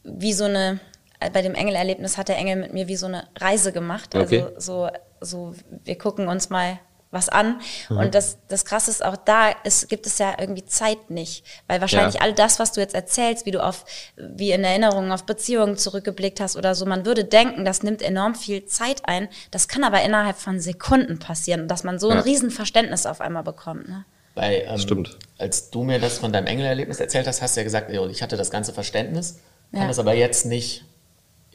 [0.04, 0.80] wie so eine,
[1.20, 4.14] äh, bei dem Engelerlebnis hat der Engel mit mir wie so eine Reise gemacht.
[4.14, 4.46] Also Okay.
[4.60, 4.88] so,
[5.20, 6.78] so, wir gucken uns mal
[7.16, 7.60] was an.
[7.90, 11.44] Und das, das Krasse ist auch da, es gibt es ja irgendwie Zeit nicht.
[11.68, 12.22] Weil wahrscheinlich Ja.
[12.22, 13.86] all das, was du jetzt erzählst, wie du auf,
[14.18, 18.36] wie in Erinnerungen auf Beziehungen zurückgeblickt hast oder so, man würde denken, das nimmt enorm
[18.36, 19.28] viel Zeit ein.
[19.50, 22.24] Das kann aber innerhalb von Sekunden passieren, dass man so ein Ja.
[22.24, 23.90] Riesenverständnis auf einmal bekommt.
[23.90, 24.06] Ne?
[24.36, 25.18] Weil, ähm, Stimmt.
[25.38, 28.36] als du mir das von deinem Engelerlebnis erzählt hast, hast du ja gesagt, ich hatte
[28.36, 29.40] das ganze Verständnis,
[29.72, 29.88] kann Ja.
[29.88, 30.84] das aber jetzt nicht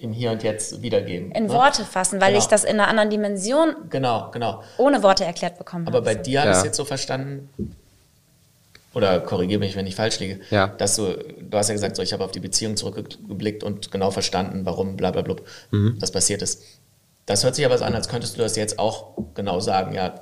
[0.02, 1.30] im Hier und Jetzt wiedergeben.
[1.32, 1.52] in ne?
[1.52, 2.38] Worte fassen, weil Genau.
[2.42, 4.62] ich das in einer anderen Dimension Genau, genau.
[4.78, 6.04] ohne Worte erklärt bekommen Aber habe.
[6.06, 6.66] bei dir habe ich es Ja.
[6.66, 7.48] jetzt so verstanden,
[8.92, 10.66] oder korrigiere mich, wenn ich falsch liege, Ja.
[10.66, 14.10] dass du, du hast ja gesagt, so, ich habe auf die Beziehung zurückgeblickt und genau
[14.10, 15.36] verstanden, warum bla bla bla
[15.70, 15.98] Mhm.
[16.00, 16.62] das passiert ist.
[17.26, 20.14] Das hört sich aber so an, als könntest du das jetzt auch genau sagen, ja,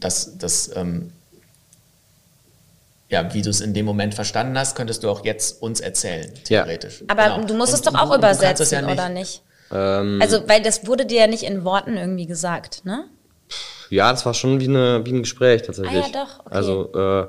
[0.00, 1.12] dass das, ähm,
[3.08, 6.32] ja, wie du es in dem Moment verstanden hast, könntest du auch jetzt uns erzählen,
[6.48, 6.62] Ja.
[6.64, 7.04] theoretisch.
[7.08, 7.46] Aber Genau.
[7.46, 9.42] du musst es doch auch du- und du übersetzen, ja oder nicht?
[9.72, 13.04] ähm, Also, weil das wurde dir ja nicht in Worten irgendwie gesagt, ne?
[13.90, 16.02] ja, das war schon wie, eine, wie ein Gespräch tatsächlich.
[16.04, 16.54] Ah ja, doch, okay.
[16.54, 17.26] Also äh,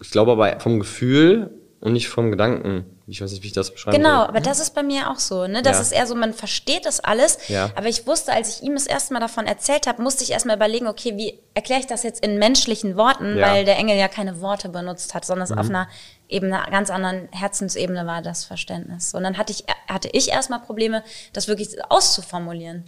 [0.00, 2.84] ich glaube aber vom Gefühl und nicht vom Gedanken.
[3.10, 4.28] Ich weiß nicht, wie ich das beschreiben Genau, soll.
[4.28, 5.62] aber das ist bei mir auch so, ne?
[5.62, 5.82] Das Ja.
[5.82, 7.70] ist eher so, man versteht das alles, Ja.
[7.74, 10.56] aber ich wusste, als ich ihm das erste Mal davon erzählt habe, musste ich erstmal
[10.56, 13.46] überlegen, okay, wie erkläre ich das jetzt in menschlichen Worten, Ja.
[13.48, 13.50] Mhm.
[13.50, 15.88] weil der Engel ja keine Worte benutzt hat, sondern es auf einer
[16.28, 19.12] eben einer ganz anderen Herzensebene war das Verständnis.
[19.14, 22.84] Und dann hatte ich, hatte ich erstmal Probleme, das wirklich auszuformulieren.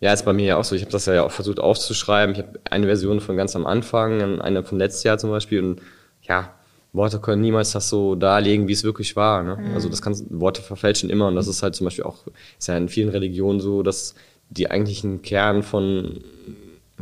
[0.00, 0.74] Ja, ist bei mir ja auch so.
[0.74, 2.34] Ich habe das ja auch versucht aufzuschreiben.
[2.34, 5.60] Ich habe eine Version von ganz am Anfang, eine von letztes Jahr zum Beispiel.
[5.62, 5.80] Und
[6.22, 6.54] ja,
[6.94, 9.42] Worte können niemals das so darlegen, wie es wirklich war.
[9.42, 9.58] Ne?
[9.74, 11.28] Also das kannst Worte verfälschen immer.
[11.28, 12.18] Und das ist halt zum Beispiel auch,
[12.58, 14.14] ist ja in vielen Religionen so, dass
[14.48, 16.22] die eigentlichen Kern von,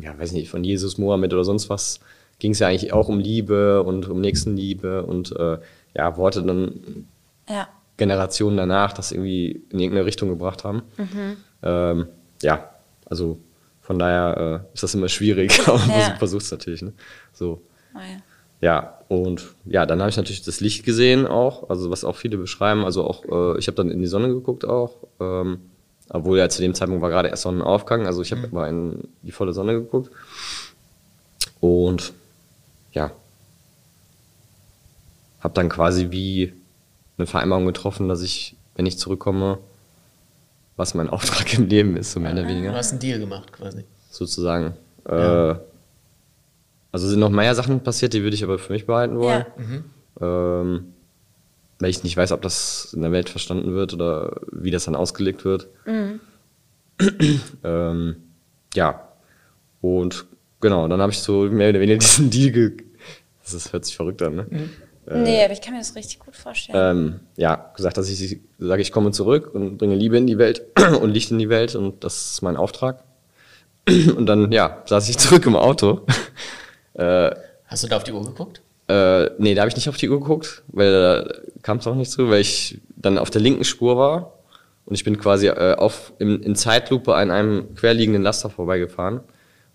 [0.00, 2.00] ja, weiß nicht, von Jesus, Mohammed oder sonst was,
[2.38, 5.58] ging es ja eigentlich auch um Liebe und um Nächstenliebe und äh,
[5.94, 7.06] ja, Worte dann
[7.48, 7.68] Ja.
[7.98, 10.82] Generationen danach das irgendwie in irgendeine Richtung gebracht haben.
[11.62, 12.06] Ähm,
[12.40, 12.70] ja,
[13.04, 13.38] also
[13.82, 16.14] von daher äh, ist das immer schwierig, aber man Ja.
[16.16, 16.80] versucht es natürlich.
[16.82, 16.94] Ne?
[17.34, 17.60] So,
[17.94, 18.16] Oh ja.
[18.62, 22.38] Ja, und ja, dann habe ich natürlich das Licht gesehen auch, also was auch viele
[22.38, 22.84] beschreiben.
[22.84, 25.58] Also auch, äh, ich habe dann in die Sonne geguckt auch, ähm,
[26.08, 29.32] obwohl ja zu dem Zeitpunkt war gerade erst Sonnenaufgang, also ich habe mal in die
[29.32, 30.10] volle Sonne geguckt.
[31.60, 32.12] Und
[32.92, 33.10] ja,
[35.40, 36.52] habe dann quasi wie
[37.18, 39.58] eine Vereinbarung getroffen, dass ich, wenn ich zurückkomme,
[40.76, 43.52] was mein Auftrag im Leben ist, so mehr oder Du weniger, hast einen Deal gemacht
[43.52, 43.84] quasi.
[44.10, 44.74] sozusagen.
[45.08, 45.50] Ja.
[45.50, 45.56] Äh,
[46.92, 49.46] also sind noch mehr Sachen passiert, die würde ich aber für mich behalten wollen.
[50.20, 50.92] Ähm,
[51.80, 54.94] weil ich nicht weiß, ob das in der Welt verstanden wird oder wie das dann
[54.94, 55.68] ausgelegt wird.
[57.64, 58.16] ähm,
[58.74, 59.08] ja.
[59.80, 60.26] Und
[60.60, 62.76] genau, dann habe ich so mehr oder weniger diesen Deal ge
[63.42, 64.46] das ist, hört sich verrückt an, ne?
[65.06, 66.96] nee, aber ich kann mir das richtig gut vorstellen.
[66.96, 70.62] ähm, ja, gesagt, dass ich sage, ich komme zurück und bringe Liebe in die Welt
[71.02, 73.02] und Licht in die Welt und das ist mein Auftrag.
[74.16, 76.06] Und dann, ja, saß ich zurück im Auto.
[76.94, 78.60] Hast du da auf die Uhr geguckt?
[78.88, 81.94] Äh, nee, da habe ich nicht auf die Uhr geguckt, weil da kam es auch
[81.94, 84.32] nicht zu, weil ich dann auf der linken Spur war
[84.84, 89.20] und ich bin quasi äh, auf, in, in Zeitlupe an einem querliegenden Laster vorbeigefahren.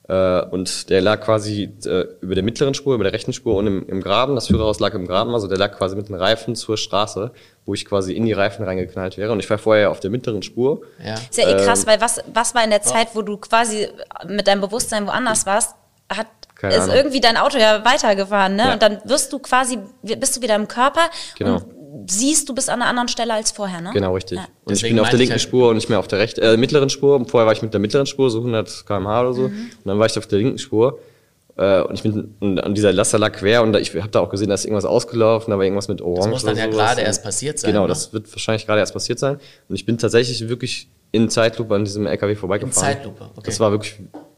[0.07, 3.67] Äh, und der lag quasi äh, über der mittleren Spur, über der rechten Spur und
[3.67, 4.35] im, im Graben.
[4.35, 7.31] Das Führerhaus lag im Graben, also der lag quasi mit den Reifen zur Straße,
[7.65, 9.31] wo ich quasi in die Reifen reingeknallt wäre.
[9.31, 10.81] Und ich war vorher auf der mittleren Spur.
[11.03, 11.15] Ja.
[11.15, 13.87] Ist ja eh krass, ähm, weil was, was war in der Zeit, wo du quasi
[14.27, 15.75] mit deinem Bewusstsein woanders warst,
[16.09, 16.27] hat
[16.59, 16.95] Keine ist Ahnung.
[16.95, 18.63] irgendwie dein Auto ja weitergefahren, ne?
[18.63, 18.73] Ja.
[18.73, 21.55] Und dann wirst du quasi, bist du wieder im Körper Genau.
[21.57, 23.91] und siehst, du bist an einer anderen Stelle als vorher, ne?
[23.93, 24.37] Genau, richtig.
[24.39, 24.47] Ja.
[24.65, 26.57] Und ich bin auf der linken halt- Spur und nicht mehr auf der rechten, äh,
[26.57, 27.23] mittleren Spur.
[27.27, 29.41] Vorher war ich mit der mittleren Spur, so 100 km/h oder so.
[29.43, 29.71] Mhm.
[29.83, 30.99] Und dann war ich auf der linken Spur.
[31.57, 34.29] Äh, und ich bin, und dieser Laster lag quer und da, ich habe da auch
[34.29, 36.19] gesehen, da ist irgendwas ausgelaufen, da war irgendwas mit Orange.
[36.19, 37.71] Das muss dann oder ja gerade erst passiert sein.
[37.71, 37.87] Genau, ne?
[37.87, 39.39] das wird wahrscheinlich gerade erst passiert sein.
[39.67, 42.89] Und ich bin tatsächlich wirklich in Zeitlupe an diesem LKW vorbeigefahren.
[42.89, 43.41] In Zeitlupe, okay.
[43.45, 43.95] Das war wirklich,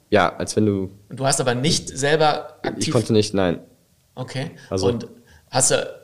[0.10, 2.88] ja, als wenn du, du hast aber nicht selber aktiv.
[2.88, 3.60] ich konnte nicht, nein.
[4.16, 4.52] Okay.
[4.70, 5.08] Also- und
[5.52, 6.00] hast du,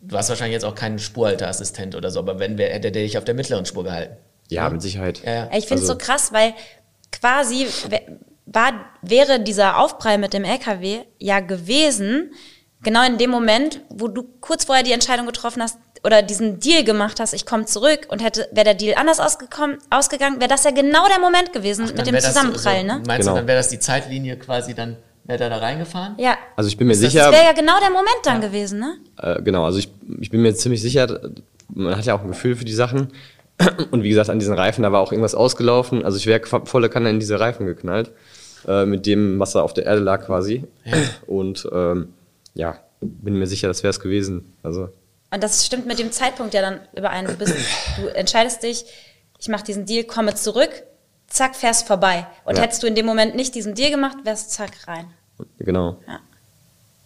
[0.00, 3.18] du hast wahrscheinlich jetzt auch keinen Spurhalteassistent oder so, aber wenn wer hätte der dich
[3.18, 4.16] auf der mittleren Spur gehalten?
[4.48, 5.22] Ja, mit Sicherheit.
[5.24, 5.44] Ja, ja.
[5.52, 6.54] Ich finde es Also- so krass, weil
[7.12, 7.66] quasi
[8.46, 8.72] war,
[9.02, 12.32] wäre dieser Aufprall mit dem LKW ja gewesen,
[12.82, 16.84] genau in dem Moment, wo du kurz vorher die Entscheidung getroffen hast oder diesen Deal
[16.84, 20.64] gemacht hast, ich komme zurück und hätte, wäre der Deal anders ausgekommen, ausgegangen, wäre das
[20.64, 23.02] ja genau der Moment gewesen Dann mit dem wär das Zusammenprall, so, ne?
[23.06, 23.32] Meinst Genau.
[23.32, 26.14] du, dann wäre das die Zeitlinie quasi, dann wäre der da reingefahren?
[26.18, 26.36] Ja.
[26.56, 27.24] Also ich bin mir das- sicher.
[27.24, 28.94] Das wäre ja genau der Moment dann gewesen, ne?
[29.18, 29.88] Äh, genau, also ich,
[30.20, 31.20] ich bin mir ziemlich sicher,
[31.68, 33.08] man hat ja auch ein Gefühl für die Sachen.
[33.90, 36.04] Und wie gesagt, an diesen Reifen, da war auch irgendwas ausgelaufen.
[36.04, 38.12] Also ich wäre volle Kanne in diese Reifen geknallt,
[38.68, 40.64] äh, mit dem, was da auf der Erde lag quasi.
[41.26, 42.12] Und ähm,
[42.54, 44.52] ja, bin mir sicher, das wäre es gewesen.
[44.62, 44.90] Also
[45.36, 47.26] Und das stimmt mit dem Zeitpunkt ja dann überein.
[47.26, 47.54] Du, bist,
[48.00, 48.86] du entscheidest dich,
[49.38, 50.70] ich mache diesen Deal, komme zurück,
[51.28, 52.26] zack, fährst vorbei.
[52.46, 52.62] Und Ja.
[52.62, 55.12] hättest du in dem Moment nicht diesen Deal gemacht, wärst zack rein.
[55.58, 55.98] genau.
[56.08, 56.20] Ja.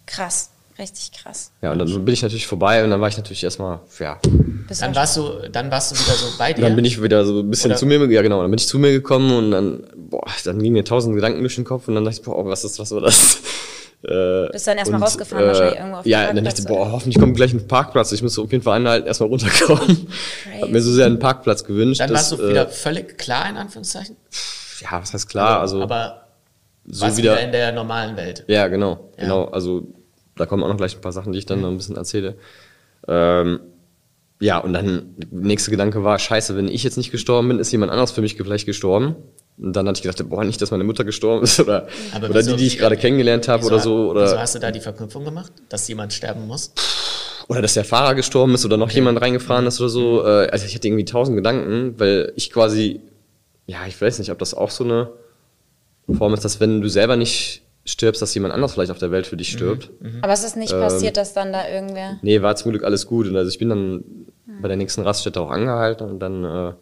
[0.05, 1.51] Krass, richtig krass.
[1.61, 4.17] Ja, und dann bin ich natürlich vorbei und dann war ich natürlich erstmal, ja.
[4.69, 6.61] Bist Dann warst du, dann warst du wieder so bei dir.
[6.61, 8.67] Dann bin ich wieder so ein bisschen Oder- zu mir, ja genau, dann bin ich
[8.67, 11.95] zu mir gekommen und dann, boah, dann gingen mir tausend Gedanken durch den Kopf und
[11.95, 13.39] dann dachte ich, boah, was ist, was war das?
[14.03, 17.19] Äh, Bist dann erstmal und, rausgefahren, wahrscheinlich irgendwo auf Ja, dann dachte ich, boah, hoffentlich
[17.19, 18.11] kommt gleich ein Parkplatz.
[18.11, 20.07] Ich muss auf jeden Fall anhalten, erstmal runterkommen.
[20.61, 22.01] Hab mir so sehr einen Parkplatz gewünscht.
[22.01, 24.15] dann dass, warst du wieder Äh, völlig klar, in Anführungszeichen?
[24.81, 26.23] ja, was heißt klar, also aber
[26.87, 27.15] so wieder.
[27.17, 28.43] wieder in der normalen Welt.
[28.47, 29.23] Ja, genau, Ja.
[29.23, 29.45] genau.
[29.45, 29.83] Also
[30.35, 32.37] da kommen auch noch gleich ein paar Sachen, die ich dann noch ein bisschen erzähle.
[33.07, 33.59] Ähm,
[34.39, 37.71] ja, und dann der nächste Gedanke war, scheiße, wenn ich jetzt nicht gestorben bin, ist
[37.71, 39.15] jemand anders für mich vielleicht gestorben.
[39.61, 42.39] Und dann hatte ich gedacht, boah, nicht, dass meine Mutter gestorben ist oder, Aber oder
[42.39, 43.89] wieso- die, die ich gerade kennengelernt habe Wieso- oder so.
[43.99, 46.73] Wieso Oder, hast du da die Verknüpfung gemacht, dass jemand sterben muss?
[47.47, 50.25] oder dass der Fahrer gestorben ist oder noch jemand reingefahren ist oder so.
[50.25, 53.01] Äh, Also ich hatte irgendwie tausend Gedanken, weil ich quasi,
[53.67, 55.09] ja, ich weiß nicht, ob das auch so eine
[56.17, 59.27] Form ist, dass wenn du selber nicht stirbst, dass jemand anders vielleicht auf der Welt
[59.27, 59.89] für dich stirbt.
[60.21, 62.19] Aber es ist nicht passiert, dass dann da irgendwer.
[62.21, 63.27] Nee, war zum Glück alles gut.
[63.27, 64.03] Und also ich bin dann
[64.61, 66.73] bei der nächsten Raststätte auch angehalten und dann äh,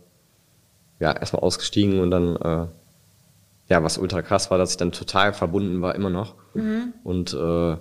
[1.00, 2.68] ja erstmal ausgestiegen und dann äh,
[3.70, 6.36] ja, was ultra krass war, dass ich dann total verbunden war immer noch.
[7.04, 7.78] Und äh,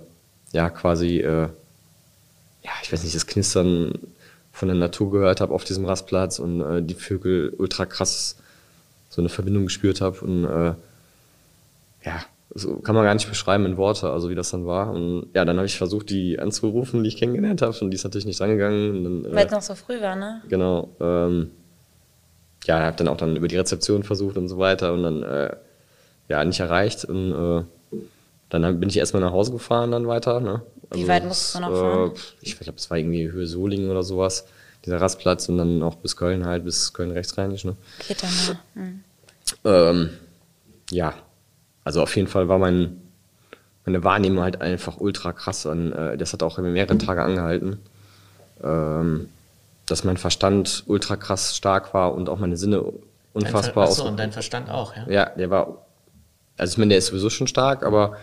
[0.51, 1.49] ja, quasi äh,
[2.63, 3.93] ja, ich weiß nicht, das Knistern
[4.51, 8.37] von der Natur gehört habe auf diesem Rastplatz und äh, die Vögel ultra krass
[9.09, 10.73] so eine Verbindung gespürt habe und äh,
[12.05, 14.91] ja, so kann man gar nicht beschreiben in Worte, also wie das dann war.
[14.91, 18.03] Und ja, dann habe ich versucht, die anzurufen, die ich kennengelernt habe, und die ist
[18.03, 19.25] natürlich nicht rangegangen.
[19.31, 20.41] Weil äh, es noch so früh war, ne?
[20.49, 20.89] genau.
[20.99, 21.51] Ähm,
[22.65, 25.55] ja, habe dann auch dann über die Rezeption versucht und so weiter und dann äh,
[26.27, 27.63] ja nicht erreicht und äh,
[28.49, 30.39] dann bin ich erstmal nach Hause gefahren dann weiter.
[30.39, 30.61] Ne?
[30.91, 32.11] Wie weit musstest du noch äh, fahren?
[32.41, 34.45] Ich glaube, es war irgendwie Höhe Solingen oder sowas,
[34.85, 37.65] dieser Rastplatz und dann auch bis Köln halt, bis Köln rechtsrheinisch.
[37.65, 37.75] Ne?
[38.07, 38.59] Geht dann mal.
[38.73, 39.03] Hm.
[39.65, 40.09] Ähm,
[40.91, 41.13] ja,
[41.83, 43.01] also auf jeden Fall war mein,
[43.85, 45.65] meine Wahrnehmung halt einfach ultra krass.
[45.65, 47.79] Und, äh, das hat auch mehrere Tage angehalten.
[48.63, 49.29] Ähm,
[49.91, 52.83] dass mein Verstand ultra krass stark war und auch meine Sinne
[53.33, 54.09] unfassbar Achso, aus.
[54.09, 55.05] und dein Verstand auch, ja?
[55.09, 55.85] Ja, der war,
[56.57, 58.17] also ich meine, der ist sowieso schon stark, aber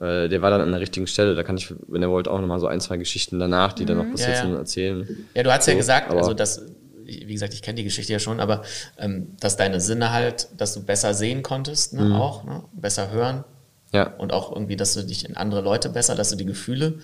[0.00, 1.34] äh, der war dann an der richtigen Stelle.
[1.34, 3.96] Da kann ich, wenn er wollt, auch nochmal so ein, zwei Geschichten danach, die dann
[3.98, 4.48] noch passiert Ja, ja.
[4.48, 5.26] sind, erzählen.
[5.34, 6.62] Ja, du hast ja So, gesagt, aber- also dass,
[7.04, 8.62] wie gesagt, ich kenne die Geschichte ja schon, aber
[8.98, 12.00] ähm, dass deine Sinne halt, dass du besser sehen konntest, Mhm.
[12.10, 13.44] ne, auch, ne, besser hören
[13.92, 16.98] Ja, und auch irgendwie, dass du dich in andere Leute besser, dass du die Gefühle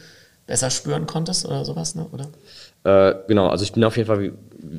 [0.47, 2.29] besser spüren konntest oder sowas, ne, oder?
[2.85, 4.33] Äh, genau, also ich bin auf jeden Fall, wie,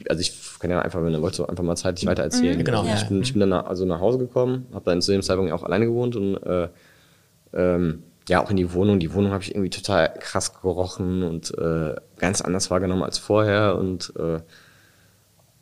[0.10, 2.58] also ich kann ja einfach, wenn du wolltest, einfach mal zeitlich weiter erzählen.
[2.58, 2.98] Mhm, genau, Also ja.
[2.98, 5.52] ich, bin, ich bin dann nach, also nach Hause gekommen, habe dann zu dem Zeitpunkt
[5.52, 6.68] auch alleine gewohnt und äh,
[7.54, 9.00] ähm, ja, auch in die Wohnung.
[9.00, 13.78] Die Wohnung habe ich irgendwie total krass gerochen und äh, ganz anders wahrgenommen als vorher
[13.78, 14.40] und äh,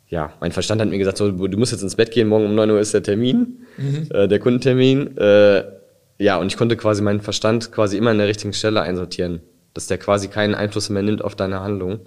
[0.08, 2.54] ja, mein Verstand hat mir gesagt, so, du musst jetzt ins Bett gehen, morgen um
[2.54, 3.64] 9 Uhr ist der Termin,
[4.10, 5.16] äh, der Kundentermin.
[5.16, 5.64] Äh,
[6.18, 9.40] ja, und ich konnte quasi meinen Verstand quasi immer an der richtigen Stelle einsortieren,
[9.74, 12.00] dass der quasi keinen Einfluss mehr nimmt auf deine Handlung.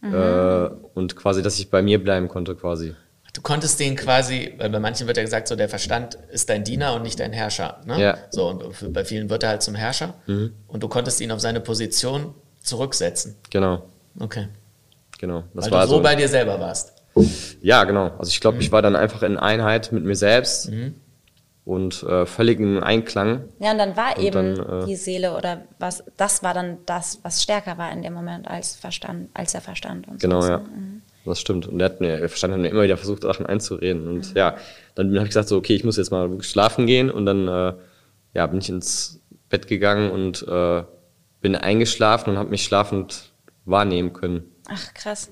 [0.00, 2.94] Äh, und quasi, dass ich bei mir bleiben konnte quasi.
[3.34, 6.64] Du konntest den quasi, weil bei manchen wird ja gesagt, so der Verstand ist dein
[6.64, 7.80] Diener und nicht dein Herrscher.
[7.84, 8.00] Ne?
[8.00, 8.18] Ja.
[8.30, 10.14] So, und für, bei vielen wird er halt zum Herrscher.
[10.26, 13.36] Und du konntest ihn auf seine Position zurücksetzen.
[13.50, 13.84] Genau,
[14.20, 14.48] Okay.
[15.18, 15.44] genau.
[15.54, 16.02] Das weil war du so so.
[16.02, 16.94] bei dir selber warst.
[17.60, 18.12] Ja, genau.
[18.18, 20.70] Also ich glaube, ich war dann einfach in Einheit mit mir selbst
[21.68, 23.44] und äh, völlig im Einklang.
[23.60, 26.78] Ja, und dann war Und eben dann, äh, die Seele oder was, das war dann
[26.86, 30.48] das, was stärker war in dem Moment als Verstand, als der Verstand und Genau, so.
[30.48, 30.62] ja.
[31.26, 31.66] Das stimmt.
[31.66, 34.08] Und er hat mir, der Verstand hat mir immer wieder versucht, Sachen einzureden.
[34.08, 34.56] Und ja,
[34.94, 37.10] dann habe ich gesagt, so, okay, ich muss jetzt mal schlafen gehen.
[37.10, 37.74] Und dann äh,
[38.32, 40.82] ja, bin ich ins Bett gegangen und äh,
[41.42, 43.30] bin eingeschlafen und habe mich schlafend
[43.66, 44.44] wahrnehmen können.
[44.70, 45.30] Ach, krass.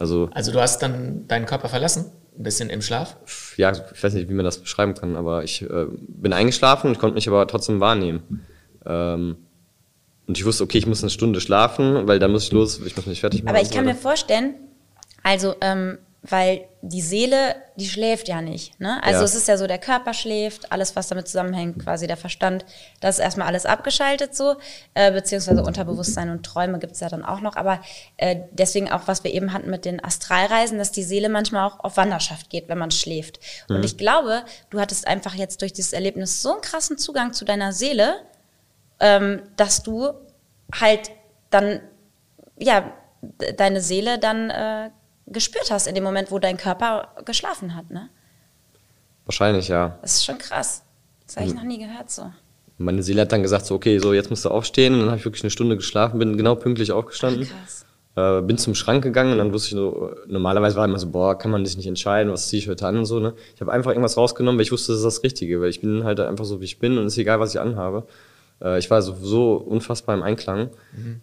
[0.00, 3.16] Also, Also du hast dann deinen Körper verlassen, ein bisschen im Schlaf.
[3.56, 6.98] ja, ich weiß nicht, wie man das beschreiben kann, aber ich äh, bin eingeschlafen und
[6.98, 8.44] konnte mich aber trotzdem wahrnehmen.
[8.84, 9.36] Ähm,
[10.26, 12.96] und ich wusste, okay, ich muss eine Stunde schlafen, weil dann muss ich los, ich
[12.96, 13.54] muss mich fertig machen.
[13.54, 14.00] Aber ich so kann mir weiter.
[14.00, 14.54] vorstellen,
[15.22, 18.80] also, ähm, weil die Seele, die schläft ja nicht.
[18.80, 18.98] Ne?
[19.04, 19.24] Also Ja.
[19.26, 22.64] es ist ja so, der Körper schläft, alles, was damit zusammenhängt, quasi der Verstand,
[23.00, 24.56] das ist erstmal alles abgeschaltet so,
[24.94, 27.56] äh, beziehungsweise Unterbewusstsein und Träume gibt's ja dann auch noch.
[27.56, 27.80] Aber
[28.16, 31.80] äh, deswegen auch, was wir eben hatten mit den Astralreisen, dass die Seele manchmal auch
[31.80, 33.38] auf Wanderschaft geht, wenn man schläft.
[33.68, 33.76] Mhm.
[33.76, 37.44] Und ich glaube, du hattest einfach jetzt durch dieses Erlebnis so einen krassen Zugang zu
[37.44, 38.14] deiner Seele,
[38.98, 40.08] ähm, dass du
[40.80, 41.10] halt
[41.50, 41.80] dann,
[42.58, 44.90] ja, de- deine Seele dann äh,
[45.26, 47.90] gespürt hast in dem Moment, wo dein Körper geschlafen hat.
[47.90, 48.08] Ne?
[49.26, 49.98] Wahrscheinlich, ja.
[50.02, 50.82] Das ist schon krass.
[51.26, 52.30] Das habe ich noch nie gehört so.
[52.76, 54.94] Meine Seele hat dann gesagt, so, okay, so jetzt musst du aufstehen.
[54.94, 57.48] Und dann habe ich wirklich eine Stunde geschlafen, bin genau pünktlich aufgestanden.
[57.48, 57.84] Krass.
[58.16, 61.36] Äh, bin zum Schrank gegangen und dann wusste ich so, normalerweise war immer so, boah,
[61.36, 63.34] kann man sich nicht entscheiden, was ziehe ich heute an und so, ne?
[63.54, 66.04] Ich habe einfach irgendwas rausgenommen, weil ich wusste, das ist das Richtige, weil ich bin
[66.04, 68.06] halt einfach so, wie ich bin und es ist egal, was ich anhabe.
[68.62, 70.70] Äh, ich war so, so unfassbar im Einklang.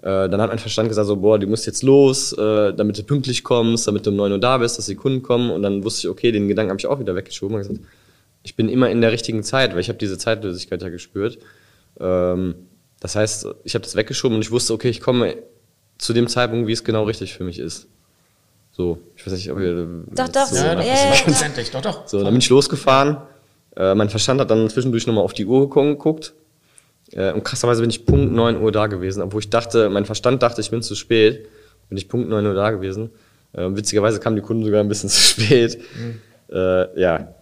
[0.01, 3.03] Äh, dann hat mein Verstand gesagt so, boah, du musst jetzt los, äh, damit du
[3.03, 5.51] pünktlich kommst, damit du um 9 Uhr da bist, dass die Kunden kommen.
[5.51, 7.79] Und dann wusste ich, okay, den Gedanken habe ich auch wieder weggeschoben und gesagt,
[8.43, 11.37] ich bin immer in der richtigen Zeit, weil ich habe diese Zeitlosigkeit ja gespürt.
[11.99, 12.55] Ähm,
[12.99, 15.35] das heißt, ich habe das weggeschoben und ich wusste, okay, ich komme
[15.97, 17.87] zu dem Zeitpunkt, wie es genau richtig für mich ist.
[18.71, 21.69] So, ich weiß nicht, ob ihr Doch, doch, so, so, Ja, doch, ja.
[21.73, 22.07] Doch, doch.
[22.07, 23.17] so, dann bin ich losgefahren.
[23.75, 26.33] Äh, mein Verstand hat dann zwischendurch nochmal auf die Uhr geguckt.
[27.13, 30.41] Äh, und krasserweise bin ich Punkt 9 Uhr da gewesen, obwohl ich dachte, mein Verstand
[30.43, 31.47] dachte, ich bin zu spät.
[31.89, 33.11] Bin ich Punkt 9 Uhr da gewesen.
[33.53, 35.79] Äh, witzigerweise kamen die Kunden sogar ein bisschen zu spät.
[36.51, 37.33] Äh, ja,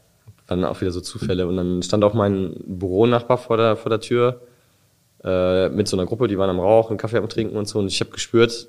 [0.47, 1.47] dann auch wieder so Zufälle.
[1.47, 4.41] Und dann stand auch mein Büronachbar vor der, vor der Tür
[5.23, 7.79] äh, mit so einer Gruppe, die waren am Rauchen, Kaffee am Trinken und so.
[7.79, 8.67] Und ich habe gespürt,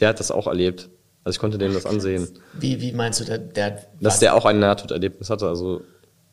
[0.00, 0.90] der hat das auch erlebt.
[1.24, 2.28] Also ich konnte dem das ansehen.
[2.54, 4.18] Wie, wie meinst du, der, der Dass was?
[4.20, 5.48] der auch ein Nahtoderlebnis hatte.
[5.48, 5.82] Also,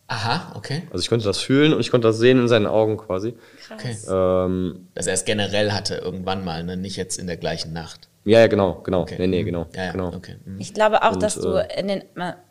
[0.08, 0.84] Aha, okay.
[0.92, 3.36] also ich konnte das fühlen und ich konnte das sehen in seinen Augen quasi.
[3.74, 3.98] okay.
[4.08, 6.78] Ähm, Dass er es generell hatte, irgendwann mal, ne?
[6.78, 8.08] nicht jetzt in der gleichen Nacht.
[8.24, 9.02] ja, ja, genau, genau.
[9.02, 9.16] Okay.
[9.18, 9.66] Nee, nee, genau.
[9.76, 10.14] Ja, ja, genau.
[10.14, 10.36] okay.
[10.46, 10.60] Mhm.
[10.60, 12.04] Ich glaube auch, Und, dass du äh, in den,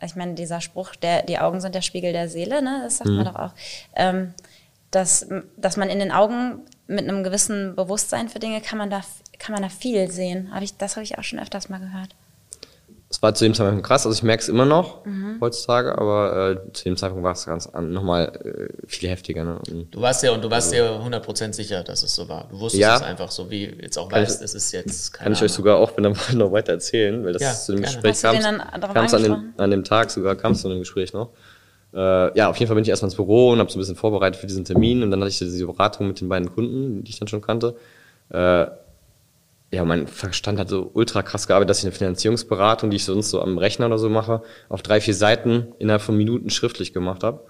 [0.05, 2.81] ich meine, dieser Spruch, der, die Augen sind der Spiegel der Seele, ne?
[2.83, 3.15] das sagt Mhm.
[3.15, 3.51] man doch auch,
[3.95, 4.33] ähm,
[4.91, 9.01] dass, dass man in den Augen mit einem gewissen Bewusstsein für Dinge kann man da,
[9.39, 10.53] kann man da viel sehen.
[10.53, 12.09] Hab ich, das habe ich auch schon öfters mal gehört.
[13.15, 15.37] Es war zu dem Zeitpunkt krass, also ich merke es immer noch Mhm.
[15.39, 19.45] heutzutage, aber äh, zu dem Zeitpunkt war es ganz an, nochmal äh, viel heftiger.
[19.45, 19.57] Ne?
[19.71, 22.47] Und Du warst ja und du warst dir 100% sicher, dass es so war.
[22.51, 22.97] Du wusstest Ja.
[22.97, 25.53] es einfach so, wie jetzt auch weißt, ich- es ist jetzt keine Kann ich euch
[25.53, 27.95] sogar auch, wenn dann noch weiter erzählen, weil das Ja, zu dem gerne.
[28.01, 28.35] Gespräch kam.
[28.35, 31.29] an dem, an dem Tag sogar, kam es zu einem Gespräch noch.
[31.93, 33.95] Äh, ja, auf jeden Fall bin ich erstmal ins Büro und habe so ein bisschen
[33.95, 37.11] vorbereitet für diesen Termin und dann hatte ich diese Beratung mit den beiden Kunden, die
[37.11, 37.77] ich dann schon kannte.
[38.29, 38.65] Äh,
[39.71, 43.29] ja, mein Verstand hat so ultra krass gearbeitet, dass ich eine Finanzierungsberatung, die ich sonst
[43.29, 47.23] so am Rechner oder so mache, auf drei, vier Seiten innerhalb von Minuten schriftlich gemacht
[47.23, 47.41] habe.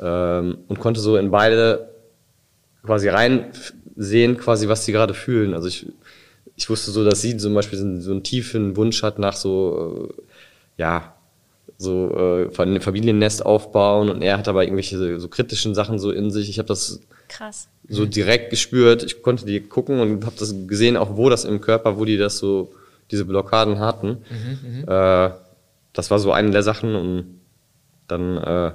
[0.00, 1.90] Ähm, und konnte so in beide
[2.84, 5.54] quasi reinsehen, quasi, was sie gerade fühlen.
[5.54, 5.86] Also ich,
[6.54, 10.22] ich wusste so, dass sie zum Beispiel so einen tiefen Wunsch hat nach so, äh,
[10.80, 11.17] ja,
[11.76, 16.10] so äh, von einem Familiennest aufbauen und er hat aber irgendwelche so kritischen Sachen so
[16.10, 16.48] in sich.
[16.48, 17.68] Ich habe das Krass.
[17.88, 19.02] so direkt gespürt.
[19.02, 22.16] Ich konnte die gucken und habe das gesehen, auch wo das im Körper, wo die
[22.16, 22.72] das so,
[23.10, 24.18] diese Blockaden hatten.
[24.86, 25.30] äh,
[25.92, 27.40] das war so eine der Sachen und
[28.06, 28.72] dann, äh,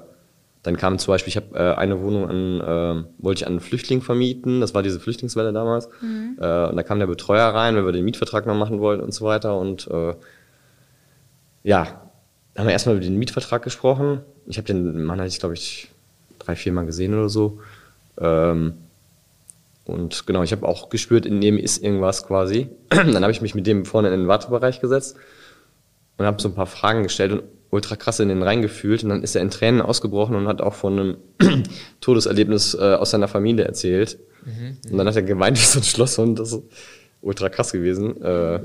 [0.62, 3.60] dann kam zum Beispiel, ich habe äh, eine Wohnung an, äh, wollte ich an einen
[3.60, 5.88] Flüchtling vermieten, das war diese Flüchtlingswelle damals.
[6.40, 9.14] Äh, und da kam der Betreuer rein, weil wir den Mietvertrag noch machen wollten und
[9.14, 10.16] so weiter und äh,
[11.64, 12.02] ja,
[12.56, 14.22] haben wir erstmal über den Mietvertrag gesprochen.
[14.46, 15.90] Ich habe den Mann, hatte ich glaube ich
[16.40, 17.60] drei, vier Mal gesehen oder so.
[18.20, 18.74] Ähm,
[19.86, 22.70] und genau, ich habe auch gespürt, in dem ist irgendwas quasi.
[22.90, 25.18] Dann habe ich mich mit dem vorne in den Wartebereich gesetzt
[26.18, 29.04] und habe so ein paar Fragen gestellt und ultra krass in den reingefühlt.
[29.04, 31.18] Und dann ist er in Tränen ausgebrochen und hat auch von einem
[32.02, 34.20] Todeserlebnis äh, aus seiner Familie erzählt.
[34.46, 36.40] Mhm, und dann hat er geweint wie so ein Schlosshund.
[36.40, 36.62] Das ist
[37.22, 38.22] ultra krass gewesen.
[38.22, 38.60] Äh,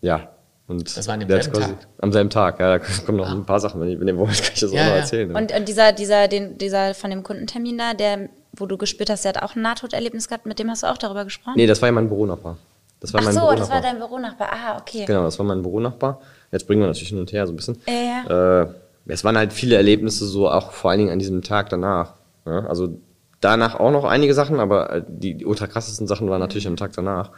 [0.00, 0.31] ja.
[0.68, 1.88] Und das war an dem selben quasi, Tag?
[1.98, 2.78] Am selben Tag, ja.
[2.78, 3.32] Da kommen noch ah.
[3.32, 5.30] ein paar Sachen, wenn, ihr, wenn ihr wollt, kann ich das ja, auch noch erzählen.
[5.30, 5.38] Ja.
[5.38, 9.24] Und, und dieser, dieser, den, dieser von dem Kundentermin da, der, wo du gespürt hast,
[9.24, 11.54] der hat auch ein Nahtoderlebnis gehabt, mit dem hast du auch darüber gesprochen?
[11.56, 12.56] Nee, das war ja mein Büronachbar.
[13.00, 14.48] Das war Ach mein so, das war dein Büronachbar.
[14.52, 15.04] Ah, okay.
[15.06, 16.20] Genau, das war mein Büronachbar.
[16.52, 17.78] Jetzt bringen wir natürlich hin und her so ein bisschen.
[17.88, 17.94] Ja,
[18.28, 18.62] ja.
[18.62, 18.66] Äh,
[19.06, 22.14] es waren halt viele Erlebnisse, so auch vor allen Dingen an diesem Tag danach.
[22.46, 22.96] Ja, also
[23.40, 26.76] danach auch noch einige Sachen, aber äh, die, die ultra krassesten Sachen waren natürlich am
[26.76, 27.30] Tag danach.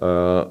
[0.00, 0.46] Äh,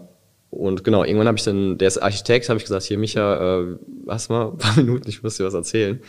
[0.54, 3.76] und genau, irgendwann habe ich dann, der ist Architekt, habe ich gesagt, hier Micha, äh,
[4.08, 6.00] hast mal ein paar Minuten, ich muss dir was erzählen.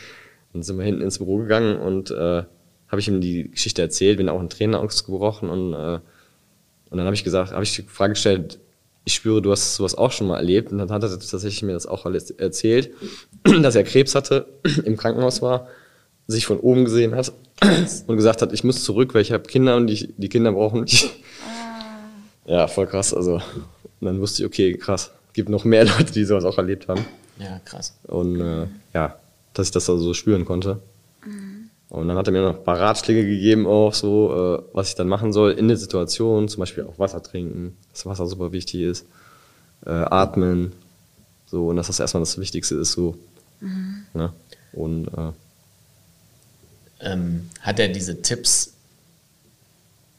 [0.52, 2.44] Dann sind wir hinten ins Büro gegangen und äh,
[2.88, 5.98] habe ich ihm die Geschichte erzählt, bin auch ein Trainer ausgebrochen und, äh,
[6.90, 8.60] und dann habe ich gesagt, habe ich die Frage gestellt,
[9.04, 10.72] ich spüre, du hast sowas auch schon mal erlebt.
[10.72, 12.90] Und dann hat er tatsächlich mir das auch alles erzählt,
[13.62, 14.46] dass er Krebs hatte,
[14.84, 15.68] im Krankenhaus war,
[16.26, 17.32] sich von oben gesehen hat
[18.06, 20.80] und gesagt hat, ich muss zurück, weil ich habe Kinder und die, die Kinder brauchen
[20.80, 21.10] mich.
[22.46, 22.50] Ah.
[22.50, 23.12] Ja, voll krass.
[23.12, 23.40] Also,
[24.04, 25.10] und dann wusste ich, okay, krass.
[25.32, 27.04] Gibt noch mehr Leute, die sowas auch erlebt haben.
[27.38, 27.94] Ja, krass.
[28.04, 29.16] Und äh, ja,
[29.54, 30.80] dass ich das also so spüren konnte.
[31.94, 34.94] Und dann hat er mir noch ein paar Ratschläge gegeben, auch so, äh, was ich
[34.96, 38.80] dann machen soll in der Situation, zum Beispiel auch Wasser trinken, dass Wasser super wichtig
[38.80, 39.06] ist,
[39.86, 40.72] äh, atmen,
[41.46, 43.16] so, und dass das erstmal das Wichtigste ist, so.
[43.60, 44.06] Mhm.
[44.12, 44.32] Ne?
[44.72, 45.32] Und äh,
[47.00, 48.74] ähm, hat er diese Tipps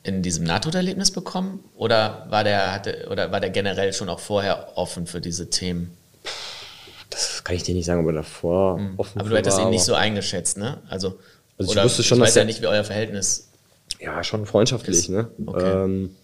[0.06, 4.78] in diesem Nahtoderlebnis bekommen oder war der hatte, oder war der generell schon auch vorher
[4.78, 5.98] offen für diese Themen?
[7.10, 8.94] Das kann ich dir nicht sagen, ob er davor mhm.
[8.98, 10.82] offen Aber du hättest war, ihn nicht so eingeschätzt, ne?
[10.90, 11.18] Also
[11.58, 13.50] also Oder ich wusste schon, ich weiß dass ja nicht, wie euer Verhältnis
[14.00, 15.10] Ja, schon freundschaftlich, ist.
[15.10, 15.30] ne?
[15.46, 15.84] Okay.
[15.84, 16.16] Ähm,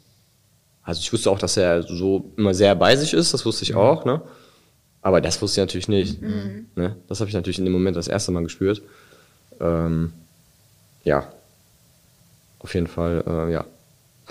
[0.84, 3.72] also ich wusste auch, dass er so immer sehr bei sich ist, das wusste ich
[3.72, 3.78] mhm.
[3.78, 4.22] auch, ne?
[5.02, 6.22] Aber das wusste ich natürlich nicht.
[6.22, 6.68] Mhm.
[6.76, 6.96] Ne?
[7.08, 8.84] Das habe ich natürlich in dem Moment das erste Mal gespürt.
[9.60, 10.14] Ähm,
[11.04, 11.32] ja,
[12.60, 13.66] auf jeden Fall, äh, ja.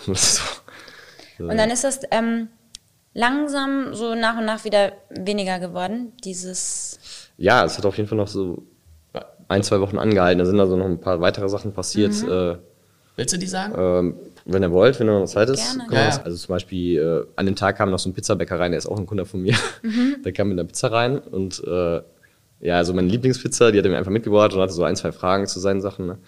[1.39, 2.49] und dann ist das ähm,
[3.15, 6.99] langsam so nach und nach wieder weniger geworden, dieses.
[7.37, 8.63] Ja, es hat auf jeden Fall noch so
[9.51, 10.39] ein, zwei Wochen angehalten.
[10.39, 12.13] Da sind also noch ein paar weitere Sachen passiert.
[12.23, 12.31] Mhm.
[12.31, 12.57] Äh,
[13.17, 13.75] Willst du die sagen?
[13.77, 14.15] Ähm,
[14.47, 15.77] wenn ihr wollt, wenn ihr noch Zeit ist.
[15.77, 16.23] Gerne, ja, ja.
[16.25, 18.87] Also zum Beispiel äh, an dem Tag kam noch so ein Pizzabäcker rein, der ist
[18.87, 19.55] auch ein Kunde von mir.
[19.83, 20.17] Mhm.
[20.25, 22.01] Der kam mit einer Pizza rein und äh,
[22.61, 25.13] ja, also meine Lieblingspizza, die hat er mir einfach mitgebracht und hatte so ein, zwei
[25.13, 26.07] Fragen zu seinen Sachen.
[26.07, 26.19] Ne?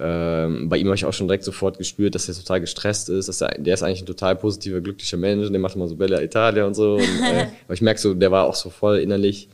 [0.00, 3.28] Ähm, bei ihm habe ich auch schon direkt sofort gespürt, dass er total gestresst ist.
[3.28, 5.50] Dass er, der ist eigentlich ein total positiver, glücklicher Mensch.
[5.50, 6.94] Der macht immer so Bella Italia und so.
[6.94, 9.48] Und, äh, aber ich merke so, der war auch so voll innerlich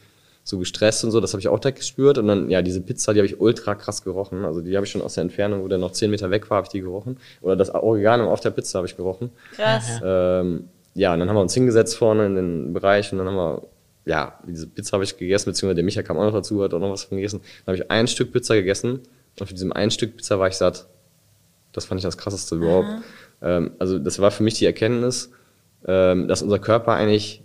[0.47, 2.19] so gestresst und so, das habe ich auch direkt gespürt.
[2.19, 4.45] Und dann, ja, diese Pizza, die habe ich ultra krass gerochen.
[4.45, 6.59] Also die habe ich schon aus der Entfernung, wo der noch zehn Meter weg war,
[6.59, 7.17] habe ich die gerochen.
[7.41, 9.31] Oder das Oregano auf der Pizza habe ich gerochen.
[9.57, 10.03] Krass.
[10.05, 13.37] Ähm, ja, und dann haben wir uns hingesetzt vorne in den Bereich und dann haben
[13.37, 13.63] wir,
[14.05, 16.79] ja, diese Pizza habe ich gegessen, beziehungsweise der Micha kam auch noch dazu, hat auch
[16.79, 17.41] noch was von gegessen.
[17.65, 19.01] Dann habe ich ein Stück Pizza gegessen
[19.41, 20.87] und für diesem ein Stück Pizza war ich satt.
[21.73, 22.89] Das fand ich das krasseste überhaupt.
[23.43, 25.31] Ähm, also das war für mich die Erkenntnis,
[25.87, 27.43] ähm, dass unser Körper eigentlich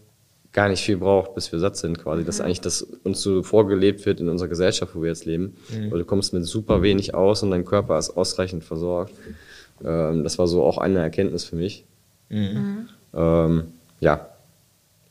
[0.52, 2.22] gar nicht viel braucht, bis wir satt sind quasi.
[2.22, 2.26] Mhm.
[2.26, 5.56] Das ist eigentlich das uns so vorgelebt wird in unserer Gesellschaft, wo wir jetzt leben.
[5.70, 5.92] Mhm.
[5.92, 9.14] Weil du kommst mit super wenig aus und dein Körper ist ausreichend versorgt.
[9.84, 11.86] Ähm, das war so auch eine Erkenntnis für mich.
[12.30, 12.90] Mhm.
[13.14, 13.64] Ähm,
[14.00, 14.30] ja,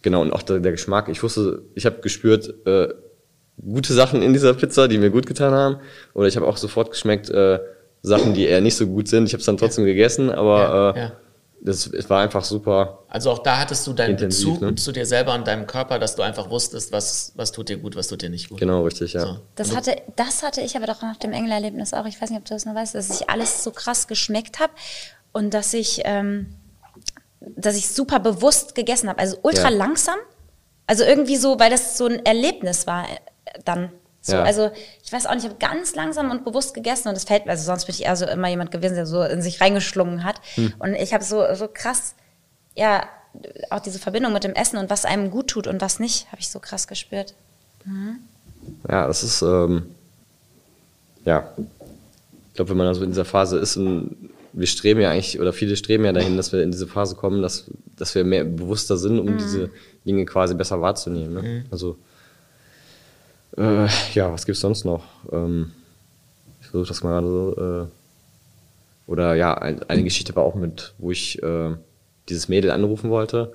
[0.03, 0.23] genau.
[0.23, 1.09] Und auch der, der, Geschmack.
[1.09, 2.89] Ich wusste, ich habe gespürt, äh,
[3.63, 5.77] gute Sachen in dieser Pizza, die mir gut getan haben.
[6.15, 7.59] Oder ich habe auch sofort geschmeckt, äh,
[8.03, 9.27] Sachen, die eher nicht so gut sind.
[9.27, 9.93] Ich habe es dann trotzdem ja.
[9.93, 11.13] gegessen, aber ja, äh, ja
[11.61, 13.05] das, es war einfach super.
[13.09, 14.75] Also auch da hattest du deinen intensiv, Bezug ne?
[14.77, 17.97] zu dir selber und deinem Körper, dass du einfach wusstest, was, was tut dir gut,
[17.97, 18.59] was tut dir nicht gut.
[18.59, 19.21] Genau, richtig, ja.
[19.21, 19.41] So.
[19.57, 22.07] Das, hatte, das hatte ich aber doch nach dem Engelerlebnis auch.
[22.07, 24.73] Ich weiß nicht, ob du das noch weißt, dass ich alles so krass geschmeckt habe
[25.33, 26.55] und dass ich, ähm,
[27.41, 29.19] dass ich super bewusst gegessen habe.
[29.19, 29.77] Also ultra ja.
[29.77, 30.19] langsam.
[30.87, 33.05] Also irgendwie so, weil das so ein Erlebnis war
[33.65, 33.91] dann.
[34.21, 34.43] So, ja.
[34.43, 34.71] Also
[35.03, 37.53] ich weiß auch nicht, ich habe ganz langsam und bewusst gegessen und es fällt mir,
[37.53, 40.41] also sonst bin ich eher so immer jemand gewesen, der so in sich reingeschlungen hat.
[40.55, 40.75] Hm.
[40.79, 42.15] Und ich habe so, so krass,
[42.75, 43.05] ja,
[43.71, 46.41] auch diese Verbindung mit dem Essen und was einem gut tut und was nicht, habe
[46.41, 47.35] ich so krass gespürt.
[47.85, 48.19] Mhm.
[48.89, 49.87] Ja, das ist, ähm,
[51.25, 51.53] ja,
[52.49, 55.53] ich glaube, wenn man also in dieser Phase ist und wir streben ja eigentlich, oder
[55.53, 58.97] viele streben ja dahin, dass wir in diese Phase kommen, dass, dass wir mehr bewusster
[58.97, 59.39] sind, um mhm.
[59.39, 59.71] diese
[60.05, 61.35] Dinge quasi besser wahrzunehmen.
[61.35, 61.43] Ne?
[61.43, 61.65] Mhm.
[61.71, 61.99] Also
[63.59, 65.05] äh, ja, was gibt's sonst noch?
[65.33, 65.73] Ähm,
[66.61, 67.89] ich versuche das mal gerade so.
[67.89, 71.75] Äh, oder ja, ein, eine Geschichte war auch mit, wo ich äh,
[72.29, 73.53] dieses Mädel anrufen wollte.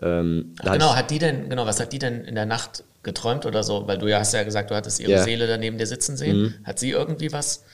[0.00, 3.46] Ähm, Ach, genau, hat die denn, genau, was hat die denn in der Nacht geträumt
[3.46, 3.86] oder so?
[3.86, 5.22] Weil du ja hast ja gesagt, du hattest ihre Ja.
[5.22, 6.54] Seele daneben dir sitzen sehen.
[6.64, 7.64] Hat sie irgendwie was?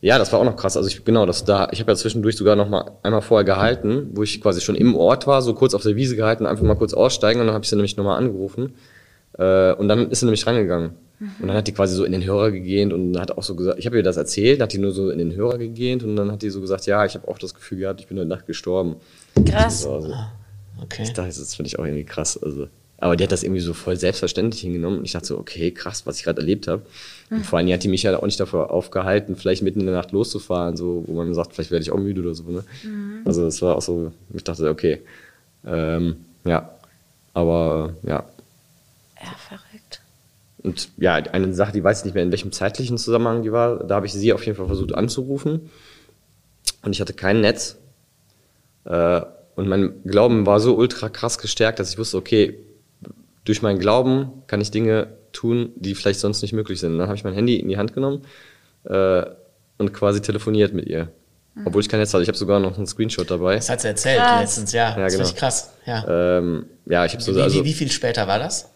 [0.00, 0.76] Ja, das war auch noch krass.
[0.76, 4.10] Also ich genau, das da ich habe ja zwischendurch sogar noch mal einmal vorher gehalten,
[4.12, 6.76] wo ich quasi schon im Ort war, so kurz auf der Wiese gehalten, einfach mal
[6.76, 8.74] kurz aussteigen und dann habe ich sie nämlich nochmal angerufen.
[9.38, 10.92] Äh, und dann ist sie nämlich rangegangen.
[11.20, 13.78] Und dann hat die quasi so in den Hörer gegähnt und hat auch so gesagt,
[13.78, 16.30] ich habe ihr das erzählt, hat die nur so in den Hörer gegähnt und dann
[16.30, 18.46] hat die so gesagt, ja, ich habe auch das Gefühl gehabt, ich bin heute Nacht
[18.46, 18.96] gestorben.
[19.44, 19.82] Krass.
[19.82, 20.14] So, also,
[20.80, 21.02] Okay.
[21.02, 22.40] ich dachte, das finde ich auch irgendwie krass.
[22.40, 24.98] Also, aber die hat das irgendwie so voll selbstverständlich hingenommen.
[24.98, 26.82] Und ich dachte so, okay, krass, was ich gerade erlebt habe.
[27.30, 29.94] Und vor allem hat die mich ja auch nicht dafür aufgehalten, vielleicht mitten in der
[29.94, 32.44] Nacht loszufahren, so, wo man sagt, vielleicht werde ich auch müde oder so.
[32.44, 32.64] Ne?
[33.24, 35.00] Also das war auch so, ich dachte, okay,
[35.66, 36.70] ähm, ja,
[37.34, 38.24] aber ja.
[39.20, 39.67] Ja, verrückt.
[40.62, 43.84] Und ja, eine Sache, die weiß ich nicht mehr, in welchem zeitlichen Zusammenhang die war,
[43.84, 45.70] da habe ich sie auf jeden Fall versucht anzurufen.
[46.82, 47.76] Und ich hatte kein Netz.
[48.84, 49.20] Äh,
[49.54, 52.58] und mein Glauben war so ultra krass gestärkt, dass ich wusste, okay,
[53.44, 56.92] durch meinen Glauben kann ich Dinge tun, die vielleicht sonst nicht möglich sind.
[56.92, 58.24] Und dann habe ich mein Handy in die Hand genommen
[58.84, 59.24] äh,
[59.78, 61.08] und quasi telefoniert mit ihr.
[61.64, 62.22] Obwohl ich kein Netz hatte.
[62.22, 63.56] Ich habe sogar noch einen Screenshot dabei.
[63.56, 64.40] Das hat sie erzählt Krass.
[64.40, 64.90] letztens, ja.
[64.90, 65.28] Ja, das genau.
[65.28, 65.72] ich krass.
[65.86, 66.38] Ja.
[66.38, 68.70] Ähm, ja, ich habe so, wie, also, wie, wie viel später war das?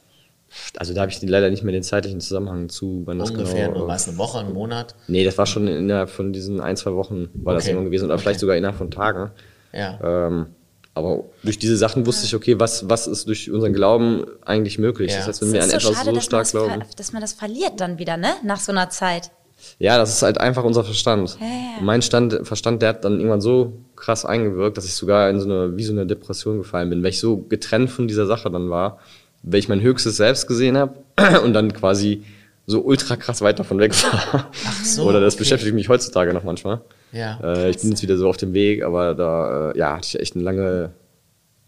[0.77, 3.81] Also da habe ich leider nicht mehr den zeitlichen Zusammenhang zu, wann das Ungefähr, genau,
[3.81, 4.95] nur war es eine Woche, ein Monat?
[5.09, 7.73] Nee, das war schon innerhalb von diesen ein, zwei Wochen war das Okay.
[7.73, 9.31] immer gewesen oder vielleicht sogar innerhalb von Tagen.
[9.73, 9.99] Ja.
[10.03, 10.47] Ähm,
[10.95, 15.11] aber durch diese Sachen wusste ich, okay, was, was ist durch unseren Glauben eigentlich möglich?
[15.11, 15.19] Ja.
[15.19, 16.83] Das heißt, wenn wir an so etwas schade, so stark das glauben.
[16.97, 18.29] dass man das verliert dann wieder, ne?
[18.45, 19.31] Nach so einer Zeit.
[19.79, 21.39] Ja, das ist halt einfach unser Verstand.
[21.41, 21.83] Ja, ja.
[21.83, 25.47] Mein Stand, Verstand, der hat dann irgendwann so krass eingewirkt, dass ich sogar in so
[25.47, 28.69] eine, wie so eine Depression gefallen bin, weil ich so getrennt von dieser Sache dann
[28.71, 28.99] war,
[29.43, 30.95] weil ich mein höchstes Selbst gesehen habe
[31.45, 32.25] und dann quasi
[32.67, 34.51] so ultra krass weit davon weg war.
[34.67, 35.41] Ach so, Oder das okay.
[35.41, 36.81] beschäftigt mich heutzutage noch manchmal.
[37.13, 37.39] Ja.
[37.43, 40.21] Äh, ich bin jetzt wieder so auf dem Weg, aber da äh, ja, hatte ich
[40.21, 40.91] echt eine lange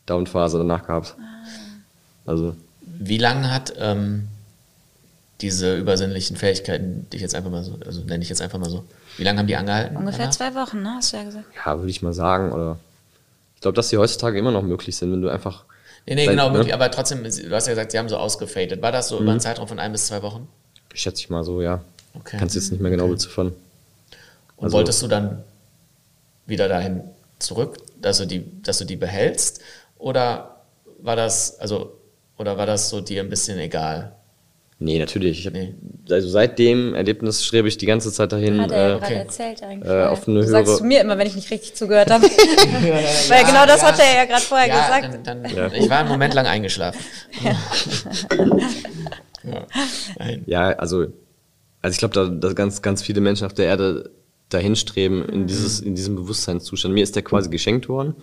[0.06, 1.16] Downphase danach gehabt.
[2.26, 4.28] Also, Wie lange hat ähm,
[5.40, 8.70] diese übersinnlichen Fähigkeiten, die ich jetzt einfach mal so, also nenne ich jetzt einfach mal
[8.70, 8.84] so,
[9.18, 9.96] wie lange haben die angehalten?
[9.96, 10.34] Ungefähr danach?
[10.34, 10.94] zwei Wochen, ne?
[10.96, 11.44] Hast du ja gesagt.
[11.54, 12.52] ja, würde ich mal sagen.
[12.52, 12.78] Oder
[13.54, 15.64] ich glaube, dass die heutzutage immer noch möglich sind, wenn du einfach.
[16.06, 16.54] Nee, nee, genau, ne?
[16.54, 18.82] wirklich, aber trotzdem, du hast ja gesagt, sie haben so ausgefadet.
[18.82, 19.22] War das so Mhm.
[19.22, 20.48] über einen Zeitraum von ein bis zwei Wochen?
[20.92, 21.82] Schätze ich mal so, ja.
[22.14, 22.36] Okay.
[22.38, 23.52] Kannst jetzt nicht mehr genau beziffern.
[24.56, 25.42] Und Also- wolltest du dann
[26.46, 27.02] wieder dahin
[27.38, 29.60] zurück, dass du die, dass du die behältst?
[29.98, 30.60] Oder
[30.98, 31.98] war das, also,
[32.38, 34.12] oder war das so dir ein bisschen egal?
[34.84, 35.40] Nee, natürlich.
[35.40, 35.74] Ich hab, Nee.
[36.10, 38.60] Also seit dem Erlebnis strebe ich die ganze Zeit dahin.
[38.60, 39.14] Hat er ja äh, gerade okay.
[39.14, 39.90] erzählt eigentlich.
[39.90, 42.26] Äh, auf eine du sagst höhere- zu mir immer, wenn ich nicht richtig zugehört habe.
[42.26, 45.26] Weil genau das hat er ja gerade vorher ja, gesagt.
[45.26, 45.72] Dann, dann, Ja.
[45.72, 47.00] Ich war einen Moment lang eingeschlafen.
[47.42, 47.56] ja.
[50.44, 51.06] Ja, also,
[51.80, 54.10] also ich glaube, da, dass ganz, ganz viele Menschen auf der Erde
[54.50, 56.92] dahin streben, in, dieses, in diesem Bewusstseinszustand.
[56.92, 58.14] Mir ist der quasi geschenkt worden.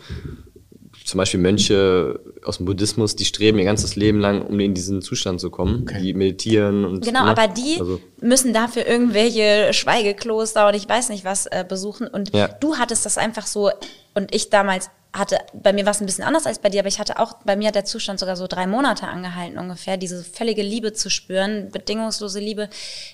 [1.12, 5.02] Zum Beispiel Mönche aus dem Buddhismus, die streben ihr ganzes Leben lang, um in diesen
[5.02, 5.82] Zustand zu kommen.
[5.82, 6.02] Okay.
[6.02, 7.32] Die meditieren und Genau, ne?
[7.32, 12.08] aber die Also, müssen dafür irgendwelche Schweigekloster und ich weiß nicht was äh, besuchen.
[12.08, 12.48] Und Ja.
[12.48, 13.72] du hattest das einfach so
[14.14, 16.88] und ich damals hatte, bei mir war es ein bisschen anders als bei dir, aber
[16.88, 20.24] ich hatte auch, bei mir hat der Zustand sogar so drei Monate angehalten ungefähr, diese
[20.24, 22.70] völlige Liebe zu spüren, bedingungslose Liebe.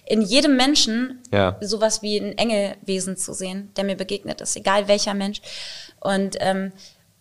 [0.06, 1.58] In jedem Menschen Ja.
[1.62, 5.42] sowas wie ein Engelwesen zu sehen, der mir begegnet ist, egal welcher Mensch.
[6.00, 6.72] Und, ähm,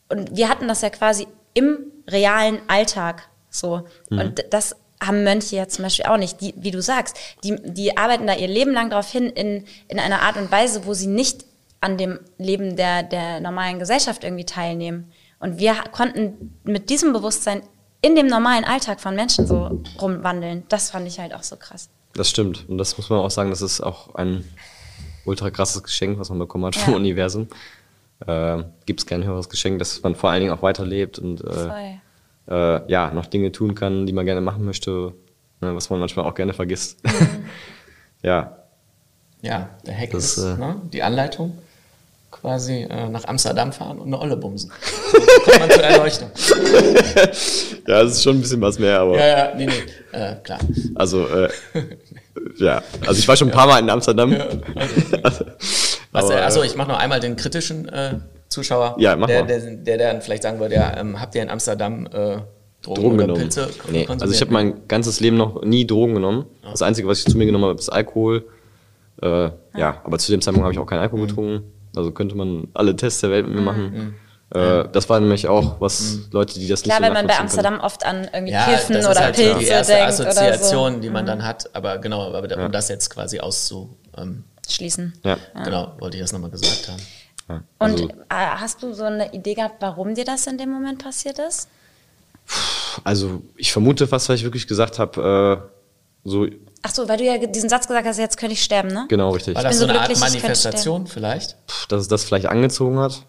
[0.08, 1.78] und wir hatten das ja quasi im
[2.08, 3.82] realen Alltag so.
[4.10, 6.40] Und das haben Mönche ja zum Beispiel auch nicht.
[6.40, 9.98] Die, wie du sagst, die, die arbeiten da ihr Leben lang darauf hin, in, in
[9.98, 11.44] einer Art und Weise, wo sie nicht
[11.80, 15.12] an dem Leben der, der normalen Gesellschaft irgendwie teilnehmen.
[15.38, 17.62] Und wir konnten mit diesem Bewusstsein
[18.00, 20.64] in dem normalen Alltag von Menschen so rumwandeln.
[20.68, 21.88] Das fand ich halt auch so krass.
[22.14, 22.66] das stimmt.
[22.68, 24.44] Und das muss man auch sagen, das ist auch ein
[25.26, 26.98] ultra krasses Geschenk, was man bekommen hat vom Ja.
[26.98, 27.48] Universum.
[28.26, 31.96] Äh, Gibt es kein höheres Geschenk, dass man vor allen Dingen auch weiterlebt und äh,
[32.48, 35.12] äh, ja, noch Dinge tun kann, die man gerne machen möchte,
[35.60, 36.98] ne, was man manchmal auch gerne vergisst.
[38.22, 38.56] ja,
[39.42, 41.58] Ja, der Hack Das, ist äh, ne, die Anleitung
[42.30, 44.70] quasi äh, nach Amsterdam fahren und eine Olle bumsen.
[45.12, 45.18] So
[45.52, 46.30] kommt man zur Erleuchtung.
[47.86, 50.58] ja, es ist schon ein bisschen was mehr, aber Ja, ja, nee, nee, äh, klar.
[50.94, 51.48] also äh,
[52.56, 54.34] ja, also ich war schon ein paar Mal in Amsterdam.
[56.12, 58.14] Was, Aber, äh, achso, äh, ich mache noch einmal den kritischen äh,
[58.48, 59.46] Zuschauer, Ja, mach der, mal.
[59.46, 62.42] der, der, der dann vielleicht sagen würde, ja, ähm, habt ihr in Amsterdam äh, Drogen,
[62.82, 63.40] Drogen oder genommen.
[63.40, 64.22] Pilze Nee, konsumiert?
[64.22, 66.46] also ich habe mein ganzes Leben noch nie Drogen genommen.
[66.70, 68.44] Das Einzige, was ich zu mir genommen habe, ist Alkohol.
[69.22, 71.26] Äh, ja, aber zu dem Zeitpunkt habe ich auch keinen Alkohol Mhm.
[71.28, 71.72] getrunken.
[71.96, 74.14] Also könnte man alle Tests der Welt mit mir machen.
[74.54, 77.32] Äh, das war nämlich auch, was Leute, die das Klar, nicht so wenn man bei
[77.32, 77.74] nachvollziehen können.
[77.74, 80.82] Amsterdam oft an irgendwie ja, Kiffen das ist oder halt Pilze die erste denkt Assoziation,
[80.86, 81.00] oder so.
[81.00, 85.12] die man dann hat, aber genau, aber um das jetzt quasi auszu, ähm, Schließen.
[85.24, 85.38] Ja.
[85.64, 87.02] genau, wollte ich das nochmal gesagt haben.
[87.48, 87.54] ja.
[87.78, 91.02] Und Also, äh, hast du so eine Idee gehabt, warum dir das in dem Moment
[91.02, 91.68] passiert ist?
[93.04, 95.62] Also ich vermute fast, weil ich wirklich gesagt habe,
[96.24, 96.46] äh, so
[96.82, 99.06] Ach so, weil du ja diesen Satz gesagt hast, jetzt könnte ich sterben, ne?
[99.08, 101.56] genau richtig, War das so so eine Art Manifestation vielleicht?
[101.88, 103.24] dass es das vielleicht angezogen hat,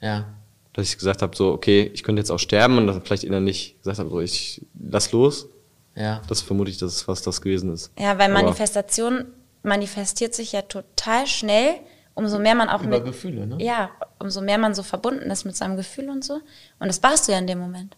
[0.00, 0.26] Ja.
[0.74, 3.76] dass ich gesagt habe, so okay, ich könnte jetzt auch sterben und dann vielleicht innerlich
[3.78, 5.46] gesagt habe, so ich lass los.
[5.94, 6.20] Ja.
[6.28, 7.90] Das vermute ich, dass es was das gewesen ist.
[7.98, 9.24] Ja, weil Manifestation
[9.62, 11.74] manifestiert sich ja total schnell,
[12.14, 13.56] umso mehr man auch Über mit, Gefühle, ne?
[13.62, 16.34] ja, umso mehr man so verbunden ist mit seinem Gefühl und so.
[16.78, 17.96] Und das warst du ja in dem Moment.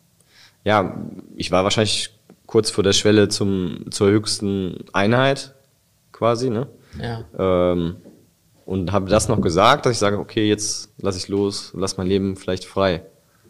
[0.65, 0.95] ja,
[1.37, 2.11] ich war wahrscheinlich
[2.47, 5.55] kurz vor der Schwelle zum, zur höchsten Einheit
[6.13, 6.67] quasi, ne?
[7.01, 7.25] Ja.
[7.39, 7.97] Ähm,
[8.67, 12.07] und habe das noch gesagt, dass ich sage, okay, jetzt lass ich los, lass mein
[12.07, 13.03] Leben vielleicht frei.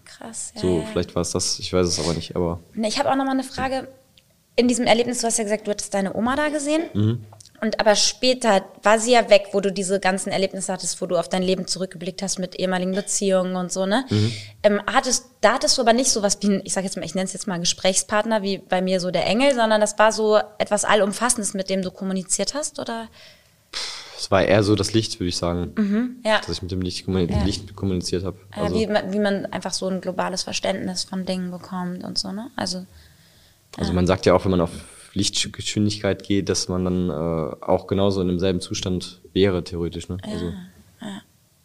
[0.05, 0.53] Krass.
[0.55, 3.11] Ja, So, vielleicht war es das, ich weiß es aber nicht, aber Ne, Ich habe
[3.11, 3.89] auch noch mal eine Frage.
[4.57, 6.83] In diesem Erlebnis, du hast ja gesagt, du hattest deine Oma da gesehen.
[6.95, 7.25] Mhm.
[7.63, 11.17] Und aber später war sie ja weg, wo du diese ganzen Erlebnisse hattest, wo du
[11.19, 14.07] auf dein Leben zurückgeblickt hast mit ehemaligen Beziehungen und so, ne?
[14.09, 14.33] Mhm.
[14.63, 17.05] Ähm, hattest, da hattest du aber nicht so was wie, ein, ich sag jetzt mal,
[17.05, 20.11] ich nenne es jetzt mal Gesprächspartner, wie bei mir so der Engel, sondern das war
[20.13, 23.09] so etwas Allumfassendes, mit dem du kommuniziert hast, oder?
[24.19, 26.41] es war eher so das Licht, würde ich sagen, Ja.
[26.41, 27.43] dass ich mit dem Licht, kommuni Ja.
[27.43, 28.39] Licht kommuniziert habe.
[28.55, 32.19] Äh, Also, wie, man, wie man einfach so ein globales Verständnis von Dingen bekommt und
[32.19, 32.51] so, ne?
[32.55, 32.85] Also,
[33.79, 34.71] also man sagt ja auch, wenn man auf
[35.15, 40.09] Lichtgeschwindigkeit geht, dass man dann äh, auch genauso in demselben Zustand wäre, theoretisch.
[40.09, 40.19] Ne?
[40.23, 40.53] Also,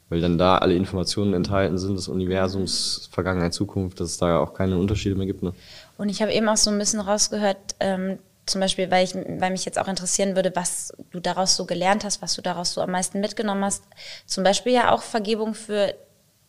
[0.10, 4.54] Weil dann da alle Informationen enthalten sind des Universums, Vergangenheit, Zukunft, dass es da auch
[4.54, 5.42] keine Unterschiede mehr gibt.
[5.42, 5.54] Ne?
[5.98, 9.50] Und ich habe eben auch so ein bisschen rausgehört, ähm, zum Beispiel, weil, ich, weil
[9.50, 12.82] mich jetzt auch interessieren würde, was du daraus so gelernt hast, was du daraus so
[12.82, 13.84] am meisten mitgenommen hast.
[14.28, 15.96] Zum Beispiel ja auch Vergebung für,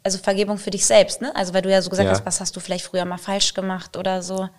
[0.02, 1.34] also Vergebung für dich selbst, ne?
[1.34, 2.12] Also weil du ja so gesagt Ja.
[2.12, 4.50] hast, was hast du vielleicht früher mal falsch gemacht oder so.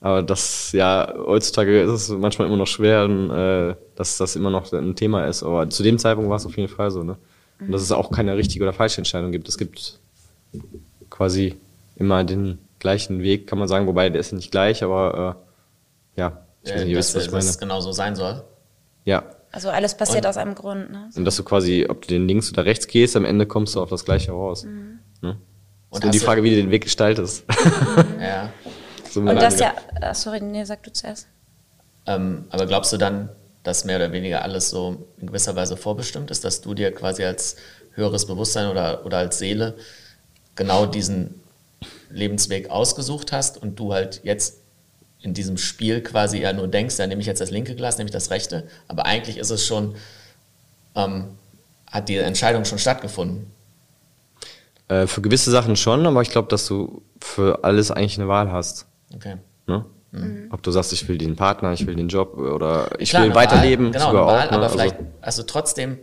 [0.00, 4.70] Aber das, ja, heutzutage ist es manchmal immer noch schwer, äh, dass das immer noch
[4.72, 5.42] ein Thema ist.
[5.42, 7.02] Aber zu dem Zeitpunkt war es auf jeden Fall so.
[7.02, 7.16] Ne?
[7.60, 9.48] Und dass es auch keine richtige oder falsche Entscheidung gibt.
[9.48, 9.98] Es gibt
[11.10, 11.56] quasi
[11.96, 13.86] immer den gleichen Weg, kann man sagen.
[13.86, 15.36] Wobei, der ist nicht gleich, aber
[16.16, 17.44] äh, ja, ich weiß nicht, ihr dass, was ich dass meine.
[17.50, 18.42] es genau so sein soll.
[19.04, 19.22] Ja,
[19.52, 21.08] Also alles passiert Und- aus einem Grund, ne?
[21.16, 23.80] und dass du quasi, ob du den links oder rechts gehst, am Ende kommst du
[23.80, 24.66] auf das Gleiche raus.
[25.22, 25.36] Ne?
[25.88, 27.44] Und die Frage, wie du den Weg gestaltest.
[28.20, 28.50] Ja.
[29.16, 31.26] So Und das ja, ah, sorry, nee, sag du zuerst.
[32.06, 33.30] Ähm, aber glaubst du dann,
[33.62, 37.24] dass mehr oder weniger alles so in gewisser Weise vorbestimmt ist, dass du dir quasi
[37.24, 37.56] als
[37.94, 39.76] höheres Bewusstsein oder, oder als Seele
[40.54, 41.40] genau diesen
[42.10, 44.58] Lebensweg ausgesucht hast und du halt jetzt
[45.20, 48.08] in diesem Spiel quasi ja nur denkst, ja, nehme ich jetzt das linke Glas, nehme
[48.08, 49.96] ich das rechte, aber eigentlich ist es schon,
[50.94, 51.30] ähm,
[51.90, 53.50] hat die Entscheidung schon stattgefunden.
[54.88, 58.52] Äh, für gewisse Sachen schon, aber ich glaube, dass du für alles eigentlich eine Wahl
[58.52, 58.86] hast.
[59.16, 59.36] Okay.
[59.66, 59.84] Ne?
[60.50, 63.30] Ob du sagst, ich will den Partner, ich will den Job oder ich Klar, will
[63.30, 64.50] eine weiterleben, Wahl, genau, sogar Wahl, auch.
[64.50, 64.56] Ne?
[64.56, 64.96] aber Also, vielleicht
[65.38, 65.98] du trotzdem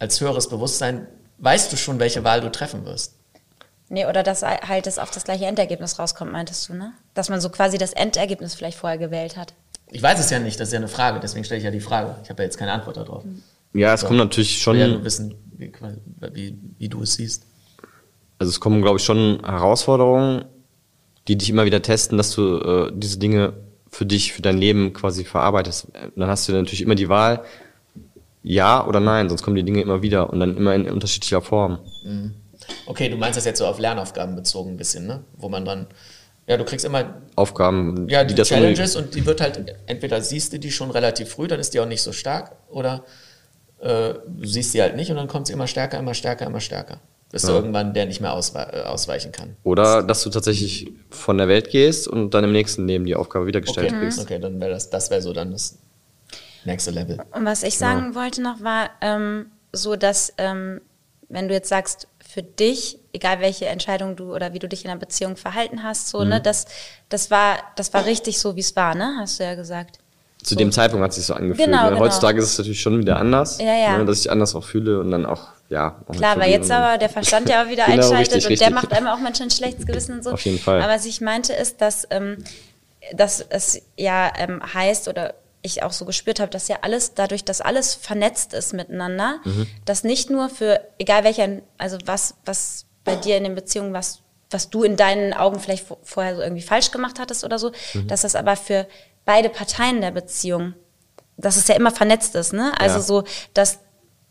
[0.00, 1.06] als höheres Bewusstsein,
[1.38, 3.16] weißt du schon, welche Wahl du treffen wirst.
[3.88, 6.92] Nee, oder dass halt es auf das gleiche Endergebnis rauskommt, meintest du, ne?
[7.14, 9.54] Dass man so quasi das Endergebnis vielleicht vorher gewählt hat.
[9.92, 11.80] Ich weiß es ja nicht, das ist ja eine Frage, deswegen stelle ich ja die
[11.80, 12.14] Frage.
[12.22, 13.24] Ich habe ja jetzt keine Antwort darauf.
[13.74, 15.72] ja, es kommt natürlich Ich schon, will ja nur wissen, wie,
[16.32, 17.44] wie, wie du es siehst.
[18.38, 20.44] also es kommen, glaube ich, schon Herausforderungen,
[21.28, 23.54] die dich immer wieder testen, dass du äh, diese Dinge
[23.90, 25.88] für dich, für dein Leben quasi verarbeitest.
[26.16, 27.44] Dann hast du natürlich immer die Wahl,
[28.42, 31.78] ja oder nein, sonst kommen die Dinge immer wieder und dann immer in unterschiedlicher Form.
[32.86, 35.24] Okay, du meinst das jetzt so auf Lernaufgaben bezogen ein bisschen, ne?
[35.36, 35.86] Wo man dann,
[36.46, 40.52] ja, du kriegst immer Aufgaben, ja, die, das Challenges und die wird halt, entweder siehst
[40.52, 43.04] du die schon relativ früh, dann ist die auch nicht so stark, oder
[43.80, 46.60] äh, du siehst sie halt nicht und dann kommt sie immer stärker, immer stärker, immer
[46.60, 47.00] stärker.
[47.32, 47.54] Bis du Ja.
[47.54, 49.56] irgendwann der nicht mehr auswe äh, ausweichen kann.
[49.62, 53.46] Oder dass du tatsächlich von der Welt gehst und dann im nächsten Leben die Aufgabe
[53.46, 54.18] wieder gestellt Okay, kriegst.
[54.18, 55.78] okay dann wäre das, das wäre so dann das
[56.64, 57.18] nächste Level.
[57.32, 60.80] Und was ich sagen wollte noch war, ähm, so dass, ähm,
[61.28, 64.90] wenn du jetzt sagst, für dich, egal welche Entscheidung du oder wie du dich in
[64.90, 66.66] einer Beziehung verhalten hast, so, ne, das,
[67.08, 69.99] das war, das war richtig so, wie es war, ne, hast du ja gesagt.
[70.42, 71.66] Zu dem Zeitpunkt hat es sich so angefühlt.
[71.68, 71.88] Genau, ne?
[71.90, 72.00] genau.
[72.00, 73.98] Heutzutage ist es natürlich schon wieder anders, Ja, ja.
[73.98, 74.04] Ne?
[74.04, 75.96] dass ich anders auch fühle und dann auch, ja.
[76.08, 78.68] auch Klar, weil jetzt aber der Verstand ja auch wieder Genau, einschaltet richtig, und der
[78.68, 78.82] richtig.
[78.90, 80.30] macht einem auch manchmal ein schlechtes Gewissen und so.
[80.32, 80.80] Auf jeden Fall.
[80.82, 82.42] Aber was ich meinte ist, dass, ähm,
[83.14, 87.44] dass es ja ähm, heißt oder ich auch so gespürt habe, dass ja alles, dadurch,
[87.44, 89.66] dass alles vernetzt ist miteinander, Mhm.
[89.84, 94.20] dass nicht nur für, egal welcher, also was, was bei dir in den Beziehungen, was,
[94.50, 97.72] was du in deinen Augen vielleicht vo- vorher so irgendwie falsch gemacht hattest oder so,
[97.92, 98.08] Mhm.
[98.08, 98.86] dass das aber für
[99.32, 100.74] beide Parteien der Beziehung,
[101.36, 102.72] dass es ja immer vernetzt ist, ne?
[102.80, 103.02] Also Ja.
[103.02, 103.24] so,
[103.54, 103.78] dass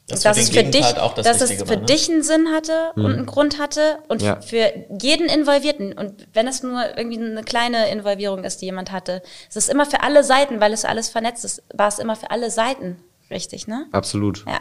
[0.10, 1.86] Dass dass für es für dich, auch das dass es für war, ne?
[1.86, 4.41] dich einen Sinn hatte und einen Grund hatte und Ja.
[4.41, 5.93] für jeden Involvierten.
[5.93, 9.86] Und wenn es nur irgendwie eine kleine Involvierung ist, die jemand hatte, es ist immer
[9.86, 12.97] für alle Seiten, weil es alles vernetzt ist, war es immer für alle Seiten
[13.30, 13.86] richtig, ne?
[13.93, 14.43] Absolut.
[14.47, 14.60] Ja.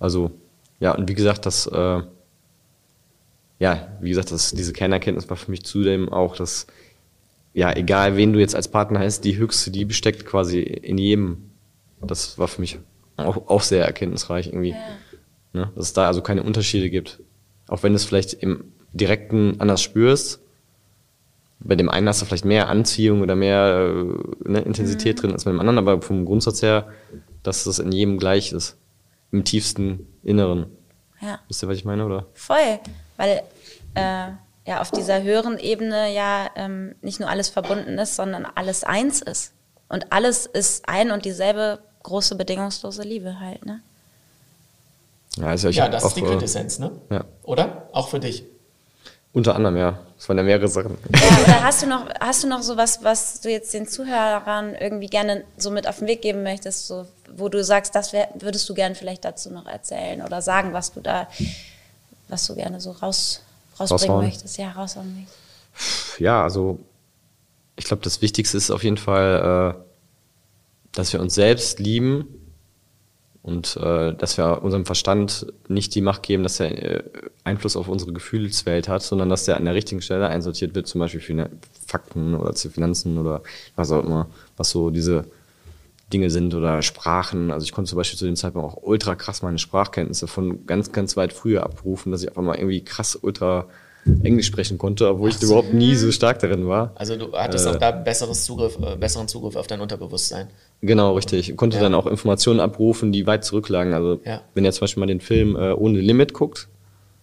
[0.00, 0.32] Also,
[0.80, 2.02] ja, und wie gesagt, das, äh,
[3.60, 6.66] ja, wie gesagt, das, diese Kernerkenntnis war für mich zudem auch, dass
[7.52, 11.50] ja, egal wen du jetzt als Partner hast, die höchste Liebe steckt quasi in jedem.
[12.00, 12.78] Das war für mich
[13.16, 14.74] auch, auch sehr erkenntnisreich irgendwie.
[15.52, 15.70] Ne?
[15.74, 17.20] Dass es da also keine Unterschiede gibt.
[17.68, 20.40] Auch wenn du es vielleicht im Direkten anders spürst.
[21.60, 25.44] Bei dem einen hast du vielleicht mehr Anziehung oder mehr äh, ne, Intensität drin als
[25.44, 26.88] bei dem anderen, aber vom Grundsatz her,
[27.42, 28.78] dass es in jedem gleich ist.
[29.30, 30.66] Im tiefsten Inneren.
[31.20, 31.38] Ja.
[31.48, 32.26] Wisst ihr, was ich meine, oder?
[32.32, 32.80] Voll,
[33.18, 33.42] weil
[33.94, 34.30] äh,
[34.70, 39.20] ja auf dieser höheren Ebene ja ähm, nicht nur alles verbunden ist, sondern alles eins
[39.20, 39.52] ist.
[39.88, 43.80] Und alles ist ein und dieselbe große bedingungslose Liebe halt, ne?
[45.36, 46.92] Ja, ist ja, ich Ja, hab das auch, ist die äh, Quintessenz, ne?
[47.10, 47.24] Ja.
[47.42, 47.88] Oder?
[47.92, 48.44] Auch für dich.
[49.32, 49.98] Unter anderem, ja.
[50.16, 50.96] Es waren ja mehrere Sachen.
[51.46, 55.44] Ja, hast du noch, hast du noch sowas, was du jetzt den Zuhörern irgendwie gerne
[55.56, 57.06] so mit auf den Weg geben möchtest, so,
[57.36, 60.92] wo du sagst, das wär, würdest du gerne vielleicht dazu noch erzählen oder sagen, was
[60.92, 61.26] du da,
[62.28, 63.42] was du gerne so raus,
[63.80, 64.26] rausbringen Raushauen.
[64.26, 66.20] möchtest, ja, raushauen möchtest.
[66.20, 66.78] ja, also
[67.76, 69.82] ich glaube, das Wichtigste ist auf jeden Fall, äh,
[70.92, 72.28] dass wir uns selbst lieben
[73.42, 77.02] und äh, dass wir unserem Verstand nicht die Macht geben, dass er äh,
[77.44, 80.98] Einfluss auf unsere Gefühlswelt hat, sondern dass der an der richtigen Stelle einsortiert wird, zum
[80.98, 81.50] Beispiel für
[81.86, 83.42] Fakten oder zu Finanzen oder
[83.76, 85.24] was auch immer, was so diese
[86.12, 87.50] Dinge sind oder Sprachen.
[87.50, 90.92] Also ich konnte zum Beispiel zu dem Zeitpunkt auch ultra krass meine Sprachkenntnisse von ganz,
[90.92, 93.66] ganz weit früher abrufen, dass ich einfach mal irgendwie krass ultra
[94.22, 96.92] Englisch sprechen konnte, obwohl ich überhaupt nie so stark darin war.
[96.94, 100.48] Also du hattest auch da besseres Zugriff, äh, besseren Zugriff auf dein Unterbewusstsein.
[100.80, 101.50] Genau, richtig.
[101.50, 101.82] Ich konnte Ja.
[101.82, 103.92] dann auch Informationen abrufen, die weit zurücklagen.
[103.92, 104.40] Also Ja.
[104.54, 106.68] wenn ihr zum Beispiel mal den Film äh, Ohne Limit guckt,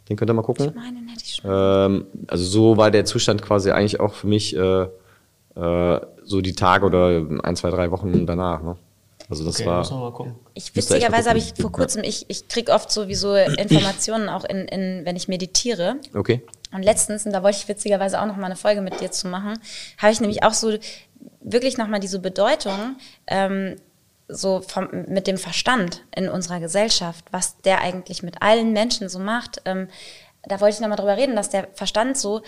[0.07, 0.71] den könnt ihr mal gucken.
[0.75, 1.49] Meinen hätte ich schon.
[1.51, 4.55] Ähm, also so war der Zustand quasi eigentlich auch für mich
[5.57, 8.61] äh, so die Tage oder ein, zwei, drei Wochen danach.
[8.61, 8.77] Ne?
[9.29, 10.35] Also das Okay, war.
[10.53, 15.05] Ich witzigerweise habe ich vor kurzem, ich, ich krieg oft sowieso Informationen auch in, in,
[15.05, 15.97] wenn ich meditiere.
[16.13, 16.43] Okay.
[16.73, 19.27] Und letztens, und da wollte ich witzigerweise auch noch mal eine Folge mit dir zu
[19.27, 19.59] machen,
[19.97, 20.77] habe ich nämlich auch so
[21.41, 22.97] wirklich noch mal diese Bedeutung
[23.27, 23.75] ähm,
[24.29, 29.19] so vom, mit dem Verstand in unserer Gesellschaft, was der eigentlich mit allen Menschen so
[29.19, 29.61] macht.
[29.65, 29.87] Ähm,
[30.43, 32.41] da wollte ich noch mal drüber reden, dass der Verstand so,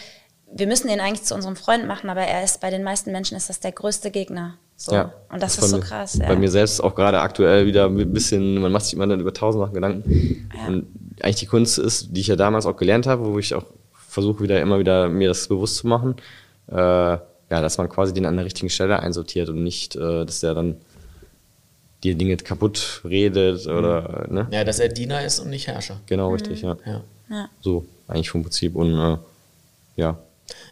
[0.54, 3.38] wir müssen ihn eigentlich zu unserem Freund machen, aber er ist bei den meisten Menschen
[3.38, 4.56] ist das der größte Gegner.
[4.76, 4.94] So.
[4.94, 6.14] Ja, und das, ist ist so bei mir- krass.
[6.16, 6.28] Ja.
[6.28, 9.34] Bei mir selbst auch gerade aktuell wieder ein bisschen, man macht sich immer dann über
[9.34, 10.50] tausend Sachen Gedanken.
[10.68, 10.88] Und
[11.22, 14.42] eigentlich die Kunst ist, die ich ja damals auch gelernt habe, wo ich auch versuche
[14.42, 16.16] wieder immer wieder mir das bewusst zu machen,
[16.72, 20.40] äh, ja, dass man quasi den an der richtigen Stelle einsortiert und nicht, äh, dass
[20.40, 20.78] der dann
[22.04, 24.48] die Dinge kaputt redet oder, ne?
[24.52, 26.00] Ja, dass er Diener ist und nicht Herrscher.
[26.06, 26.78] Genau, richtig, ja.
[26.86, 27.02] Ja.
[27.30, 27.50] Ja.
[27.60, 29.18] So, eigentlich vom Prinzip und, äh,
[29.98, 30.18] ja.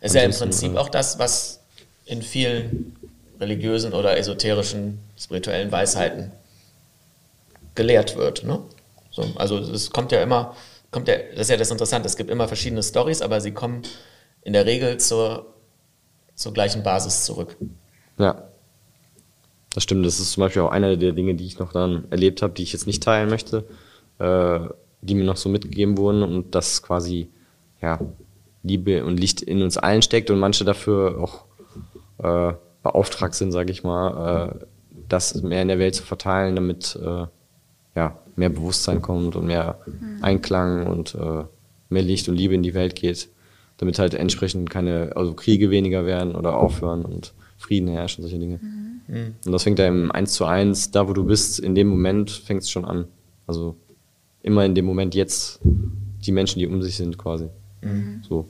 [0.01, 1.61] Ist ja im Prinzip auch das, was
[2.05, 2.95] in vielen
[3.39, 6.31] religiösen oder esoterischen, spirituellen Weisheiten
[7.75, 8.43] gelehrt wird.
[8.43, 8.61] Ne?
[9.11, 10.55] So, also es kommt ja immer,
[10.91, 13.83] kommt ja, das ist ja das Interessante, es gibt immer verschiedene Stories, aber sie kommen
[14.41, 15.53] in der Regel zur,
[16.35, 17.57] zur gleichen Basis zurück.
[18.17, 18.47] Ja.
[19.73, 20.05] Das stimmt.
[20.07, 22.63] Das ist zum Beispiel auch eine der Dinge, die ich noch dann erlebt habe, die
[22.63, 23.63] ich jetzt nicht teilen möchte,
[24.17, 24.59] äh,
[25.01, 27.29] die mir noch so mitgegeben wurden und das quasi,
[27.79, 27.99] ja,
[28.63, 31.45] Liebe und Licht in uns allen steckt und manche dafür auch
[32.23, 34.65] äh, beauftragt sind, sage ich mal, äh,
[35.09, 37.25] das mehr in der Welt zu verteilen, damit äh,
[37.95, 39.79] ja, mehr Bewusstsein kommt und mehr
[40.21, 41.43] Einklang und äh,
[41.89, 43.29] mehr Licht und Liebe in die Welt geht,
[43.77, 48.39] damit halt entsprechend keine, also Kriege weniger werden oder aufhören und Frieden herrscht und solche
[48.39, 48.59] Dinge.
[49.45, 52.29] Und das fängt ja im Eins zu eins, da wo du bist, in dem Moment
[52.29, 53.05] fängt es schon an.
[53.47, 53.75] Also
[54.43, 57.47] immer in dem Moment jetzt die Menschen, die um sich sind, quasi.
[58.27, 58.47] So.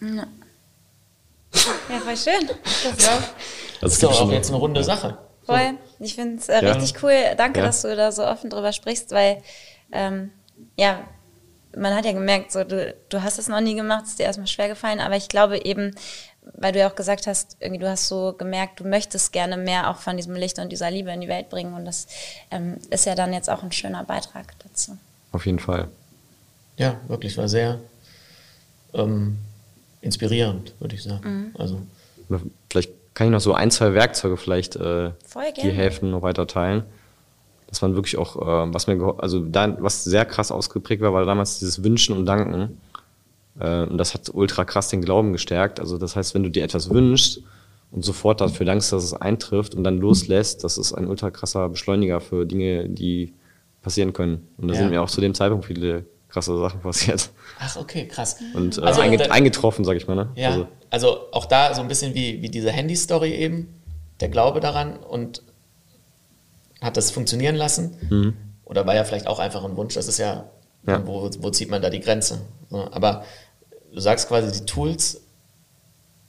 [0.00, 0.26] Ja.
[1.88, 2.48] ja, voll schön.
[2.64, 3.24] Das Also
[3.80, 5.18] Das es ist doch auch jetzt eine runde Sache.
[5.46, 5.74] Voll.
[6.00, 6.72] Ich finde es äh, Ja.
[6.72, 7.14] richtig cool.
[7.36, 7.66] Danke, Ja.
[7.66, 9.42] dass du da so offen drüber sprichst, weil
[9.92, 10.30] ähm,
[10.76, 11.00] ja,
[11.76, 14.24] man hat ja gemerkt, so du, du hast es noch nie gemacht, es ist dir
[14.24, 15.94] erstmal schwer gefallen, aber ich glaube eben,
[16.54, 19.90] weil du ja auch gesagt hast, irgendwie du hast so gemerkt, du möchtest gerne mehr
[19.90, 22.06] auch von diesem Licht und dieser Liebe in die Welt bringen und das
[22.50, 24.96] ähm, ist ja dann jetzt auch ein schöner Beitrag dazu.
[25.32, 25.88] auf jeden Fall.
[26.76, 27.78] Ja, wirklich, war sehr
[28.92, 29.38] ähm,
[30.00, 31.54] inspirierend, würde ich sagen.
[31.58, 31.80] Also,
[32.28, 35.12] Oder vielleicht kann ich noch so ein, zwei Werkzeuge vielleicht äh,
[35.54, 35.72] gerne.
[35.72, 36.84] helfen, noch weiter teilen.
[37.68, 41.12] Dass man wirklich auch, äh, was mir, geho- also da, was sehr krass ausgeprägt war,
[41.12, 42.78] war damals dieses Wünschen und Danken.
[43.58, 45.80] Äh, und das hat ultra krass den Glauben gestärkt.
[45.80, 47.40] Also das heißt, wenn du dir etwas wünschst
[47.90, 51.68] und sofort dafür dankst, dass es eintrifft und dann loslässt, das ist ein ultra krasser
[51.68, 53.32] Beschleuniger für Dinge, die
[53.82, 54.48] passieren können.
[54.56, 54.80] Und da Ja.
[54.80, 56.04] sind mir auch zu dem Zeitpunkt viele
[56.34, 57.30] krasse Sachen passiert.
[57.58, 58.36] ach, okay, krass.
[58.52, 60.14] Und äh, Also, einget da- eingetroffen, sag ich mal.
[60.16, 60.28] Ne?
[60.34, 63.80] Ja, Also, also, auch da so ein bisschen wie, wie diese Handy-Story eben,
[64.20, 65.42] der Glaube daran und
[66.82, 68.34] hat das funktionieren lassen.
[68.64, 70.50] Oder war ja vielleicht auch einfach ein Wunsch, das ist ja,
[70.86, 71.06] Ja.
[71.06, 72.42] Wo, wo zieht man da die Grenze?
[72.68, 73.24] So, aber
[73.92, 75.22] du sagst quasi, die Tools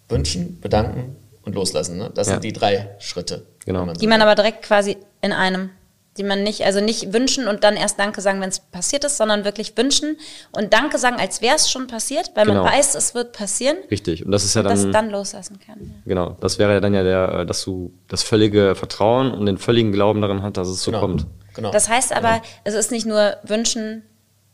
[0.08, 1.98] wünschen, bedanken und loslassen.
[1.98, 2.10] Ne?
[2.16, 2.34] Das Ja.
[2.36, 3.46] sind die drei Schritte.
[3.66, 3.82] Genau.
[3.88, 4.28] wenn so Die man will.
[4.28, 5.72] aber direkt quasi in einem,
[6.18, 9.18] die man nicht, also nicht wünschen und dann erst Danke sagen, wenn es passiert ist,
[9.18, 10.18] sondern wirklich wünschen
[10.52, 12.70] und Danke sagen, als wäre es schon passiert, weil man Genau.
[12.70, 14.26] weiß, es wird passieren Richtig.
[14.26, 15.78] Und das ist ja und das dann, dann loslassen kann.
[15.82, 15.92] Ja.
[16.06, 19.58] genau, das wäre ja dann ja der, äh, dass du das völlige Vertrauen und den
[19.58, 21.02] völligen Glauben daran hast, dass es so genau.
[21.02, 21.26] kommt.
[21.54, 21.72] Genau.
[21.72, 24.04] Das heißt aber, es ist nicht nur wünschen,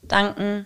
[0.02, 0.66] danken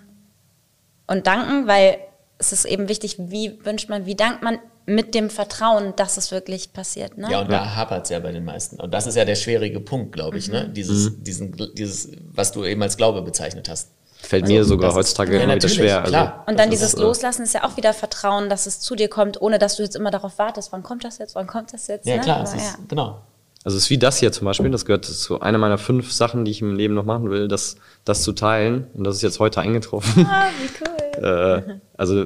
[1.08, 1.98] und danken, weil
[2.38, 6.32] es ist eben wichtig, wie wünscht man, wie dankt man mit dem Vertrauen, dass es
[6.32, 7.18] wirklich passiert.
[7.18, 7.28] Ne?
[7.32, 8.80] Ja, und da hapert es ja bei den meisten.
[8.80, 10.54] Und das ist ja der schwierige Punkt, glaube ich, Mhm.
[10.54, 10.70] ne?
[10.70, 13.90] Dieses, diesen, dieses, was du eben als Glaube bezeichnet hast.
[14.22, 16.00] Fällt mir sogar das ist- heutzutage ja, immer wieder schwer.
[16.00, 16.44] Also, klar.
[16.48, 19.08] Und dann dieses ist, äh, Loslassen ist ja auch wieder Vertrauen, dass es zu dir
[19.08, 21.88] kommt, ohne dass du jetzt immer darauf wartest, wann kommt das jetzt, wann kommt das
[21.88, 22.08] jetzt.
[22.08, 22.22] Ja, ne?
[22.22, 22.76] klar, Aber es ist, ja.
[22.88, 23.22] genau.
[23.64, 26.46] Also es ist wie das hier zum Beispiel, das gehört zu einer meiner fünf Sachen,
[26.46, 28.86] die ich im Leben noch machen will, das, das zu teilen.
[28.94, 30.28] Und das ist jetzt heute eingetroffen.
[30.30, 31.24] Ah, wie cool.
[31.24, 32.26] äh, also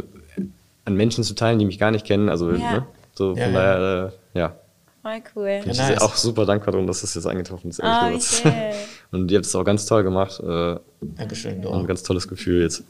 [0.89, 2.29] an Menschen zu teilen, die mich gar nicht kennen.
[2.29, 2.71] Also Ja.
[2.71, 2.85] ne?
[3.13, 3.59] so Ja, von ja.
[3.59, 4.55] daher, äh, ja.
[5.01, 5.59] Voll cool.
[5.63, 6.01] Bin ich nice.
[6.01, 7.81] auch super dankbar darum, dass das jetzt eingetroffen ist.
[7.81, 8.13] Schön.
[8.13, 8.75] gesagt.
[9.11, 10.39] Und ihr habt es auch ganz toll gemacht.
[10.41, 12.83] Äh, Dankeschön, ein ganz tolles Gefühl jetzt.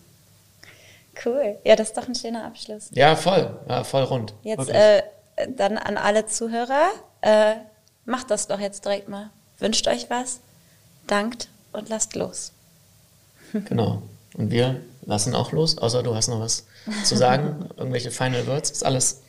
[1.23, 1.57] Cool.
[1.63, 2.89] Ja, das ist doch ein schöner Abschluss.
[2.93, 3.49] Ja, voll.
[3.67, 4.33] Ja, voll rund.
[4.43, 5.03] Jetzt äh,
[5.55, 6.87] dann an alle Zuhörer,
[7.21, 7.55] äh,
[8.05, 9.29] macht das doch jetzt direkt mal.
[9.59, 10.39] Wünscht euch was,
[11.07, 12.53] dankt und lasst los.
[13.65, 14.01] Genau.
[14.39, 16.65] Und wir lassen auch los, außer du hast noch was
[17.03, 17.65] zu sagen.
[17.77, 19.21] Irgendwelche Final Words, ist alles.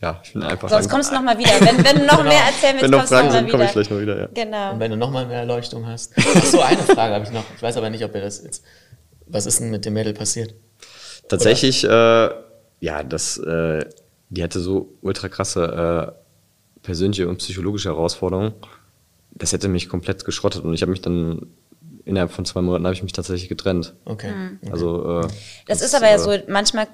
[0.00, 1.52] Ja, ich bin einfach Sonst kommst du nochmal wieder.
[1.60, 3.50] Wenn, wenn du noch mehr erzählen willst, Wenn noch kommst du Fragen noch mal sind,
[3.50, 4.18] komme ich gleich noch wieder.
[4.18, 4.28] Ja.
[4.32, 4.72] Genau.
[4.72, 6.14] Und wenn du nochmal mehr Erleuchtung hast.
[6.16, 7.44] Ach so, eine Frage habe ich noch.
[7.54, 8.64] Ich weiß aber nicht, ob ihr das jetzt.
[9.26, 10.54] Was ist denn mit dem Mädel passiert?
[11.28, 11.88] Tatsächlich, äh,
[12.80, 13.84] ja, das, äh,
[14.30, 18.54] die hatte so ultra krasse äh, persönliche und psychologische Herausforderungen.
[19.32, 21.46] Das hätte mich komplett geschrottet und ich habe mich dann
[22.06, 23.94] innerhalb von zwei Monaten habe ich mich tatsächlich getrennt.
[24.06, 24.32] Okay.
[24.70, 25.28] Also äh,
[25.66, 26.86] Das ist aber ja äh, so, manchmal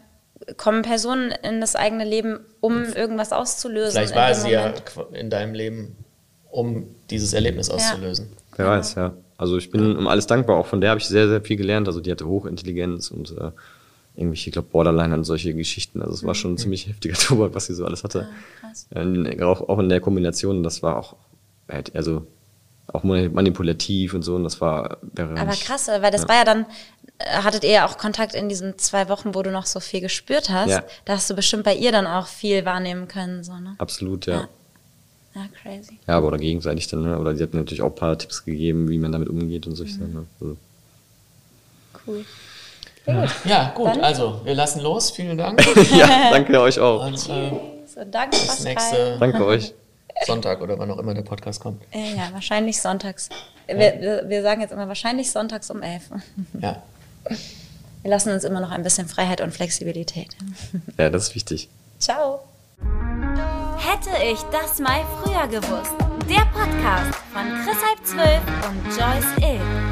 [0.57, 3.93] kommen Personen in das eigene Leben, um irgendwas auszulösen.
[3.93, 4.83] Vielleicht war sie ja Moment.
[4.85, 5.97] qu- in deinem Leben,
[6.51, 8.31] um dieses Erlebnis auszulösen.
[8.57, 9.15] Wer weiß, ja.
[9.39, 10.57] Also ich bin um alles dankbar.
[10.57, 11.87] Auch von der habe ich sehr, sehr viel gelernt.
[11.89, 13.51] Also die hatte Hochintelligenz und äh,
[14.17, 16.01] irgendwelche, ich glaube, Borderline und solche Geschichten.
[16.03, 18.29] Also es war schon ein ziemlich heftiger Tobak, was sie so alles hatte.
[18.61, 18.87] krass.
[18.95, 21.17] Äh, auch, auch in der Kombination, das war auch,
[21.69, 22.27] halt, also
[22.93, 24.35] auch mani- manipulativ und so.
[24.37, 26.67] Und das war wäre Aber nicht- krass, weil das war ja dann,
[27.19, 30.01] äh, hattet ihr ja auch Kontakt in diesen zwei Wochen, wo du noch so viel
[30.01, 30.71] gespürt hast.
[30.71, 30.83] Ja.
[31.05, 33.43] Da hast du bestimmt bei ihr dann auch viel wahrnehmen können.
[33.45, 33.75] So, ne?
[33.79, 34.35] Absolut, ja.
[34.35, 34.49] Ja.
[35.35, 35.99] Ja, crazy.
[36.07, 37.19] Ja, aber oder gegenseitig dann, ne?
[37.19, 39.77] Oder sie hat mir natürlich auch ein paar Tipps gegeben, wie man damit umgeht und
[39.77, 40.13] solche Sachen.
[40.13, 40.27] Ne?
[40.41, 40.57] Also,
[42.07, 42.25] Cool.
[43.47, 45.11] Ja, gut, Dann- also wir lassen los.
[45.11, 45.65] Vielen Dank.
[45.97, 47.07] ja, danke euch auch.
[47.07, 47.51] Und äh,
[47.87, 48.65] So, danke, bis Pascal.
[48.75, 49.73] nächste Danke euch.
[50.27, 51.83] Sonntag oder wann auch immer der Podcast kommt.
[51.93, 53.29] Äh, ja, wahrscheinlich sonntags.
[53.67, 56.11] Wir, wir, wir sagen jetzt immer wahrscheinlich sonntags um 11.
[56.61, 56.83] Ja.
[58.03, 60.37] Wir lassen uns immer noch ein bisschen Freiheit und Flexibilität.
[60.99, 61.69] Ja, das ist wichtig.
[61.99, 62.41] Ciao.
[63.79, 65.93] Hätte ich das mal früher gewusst.
[66.29, 69.92] Der Podcast von Chris halb zwölf und Joyce Ill.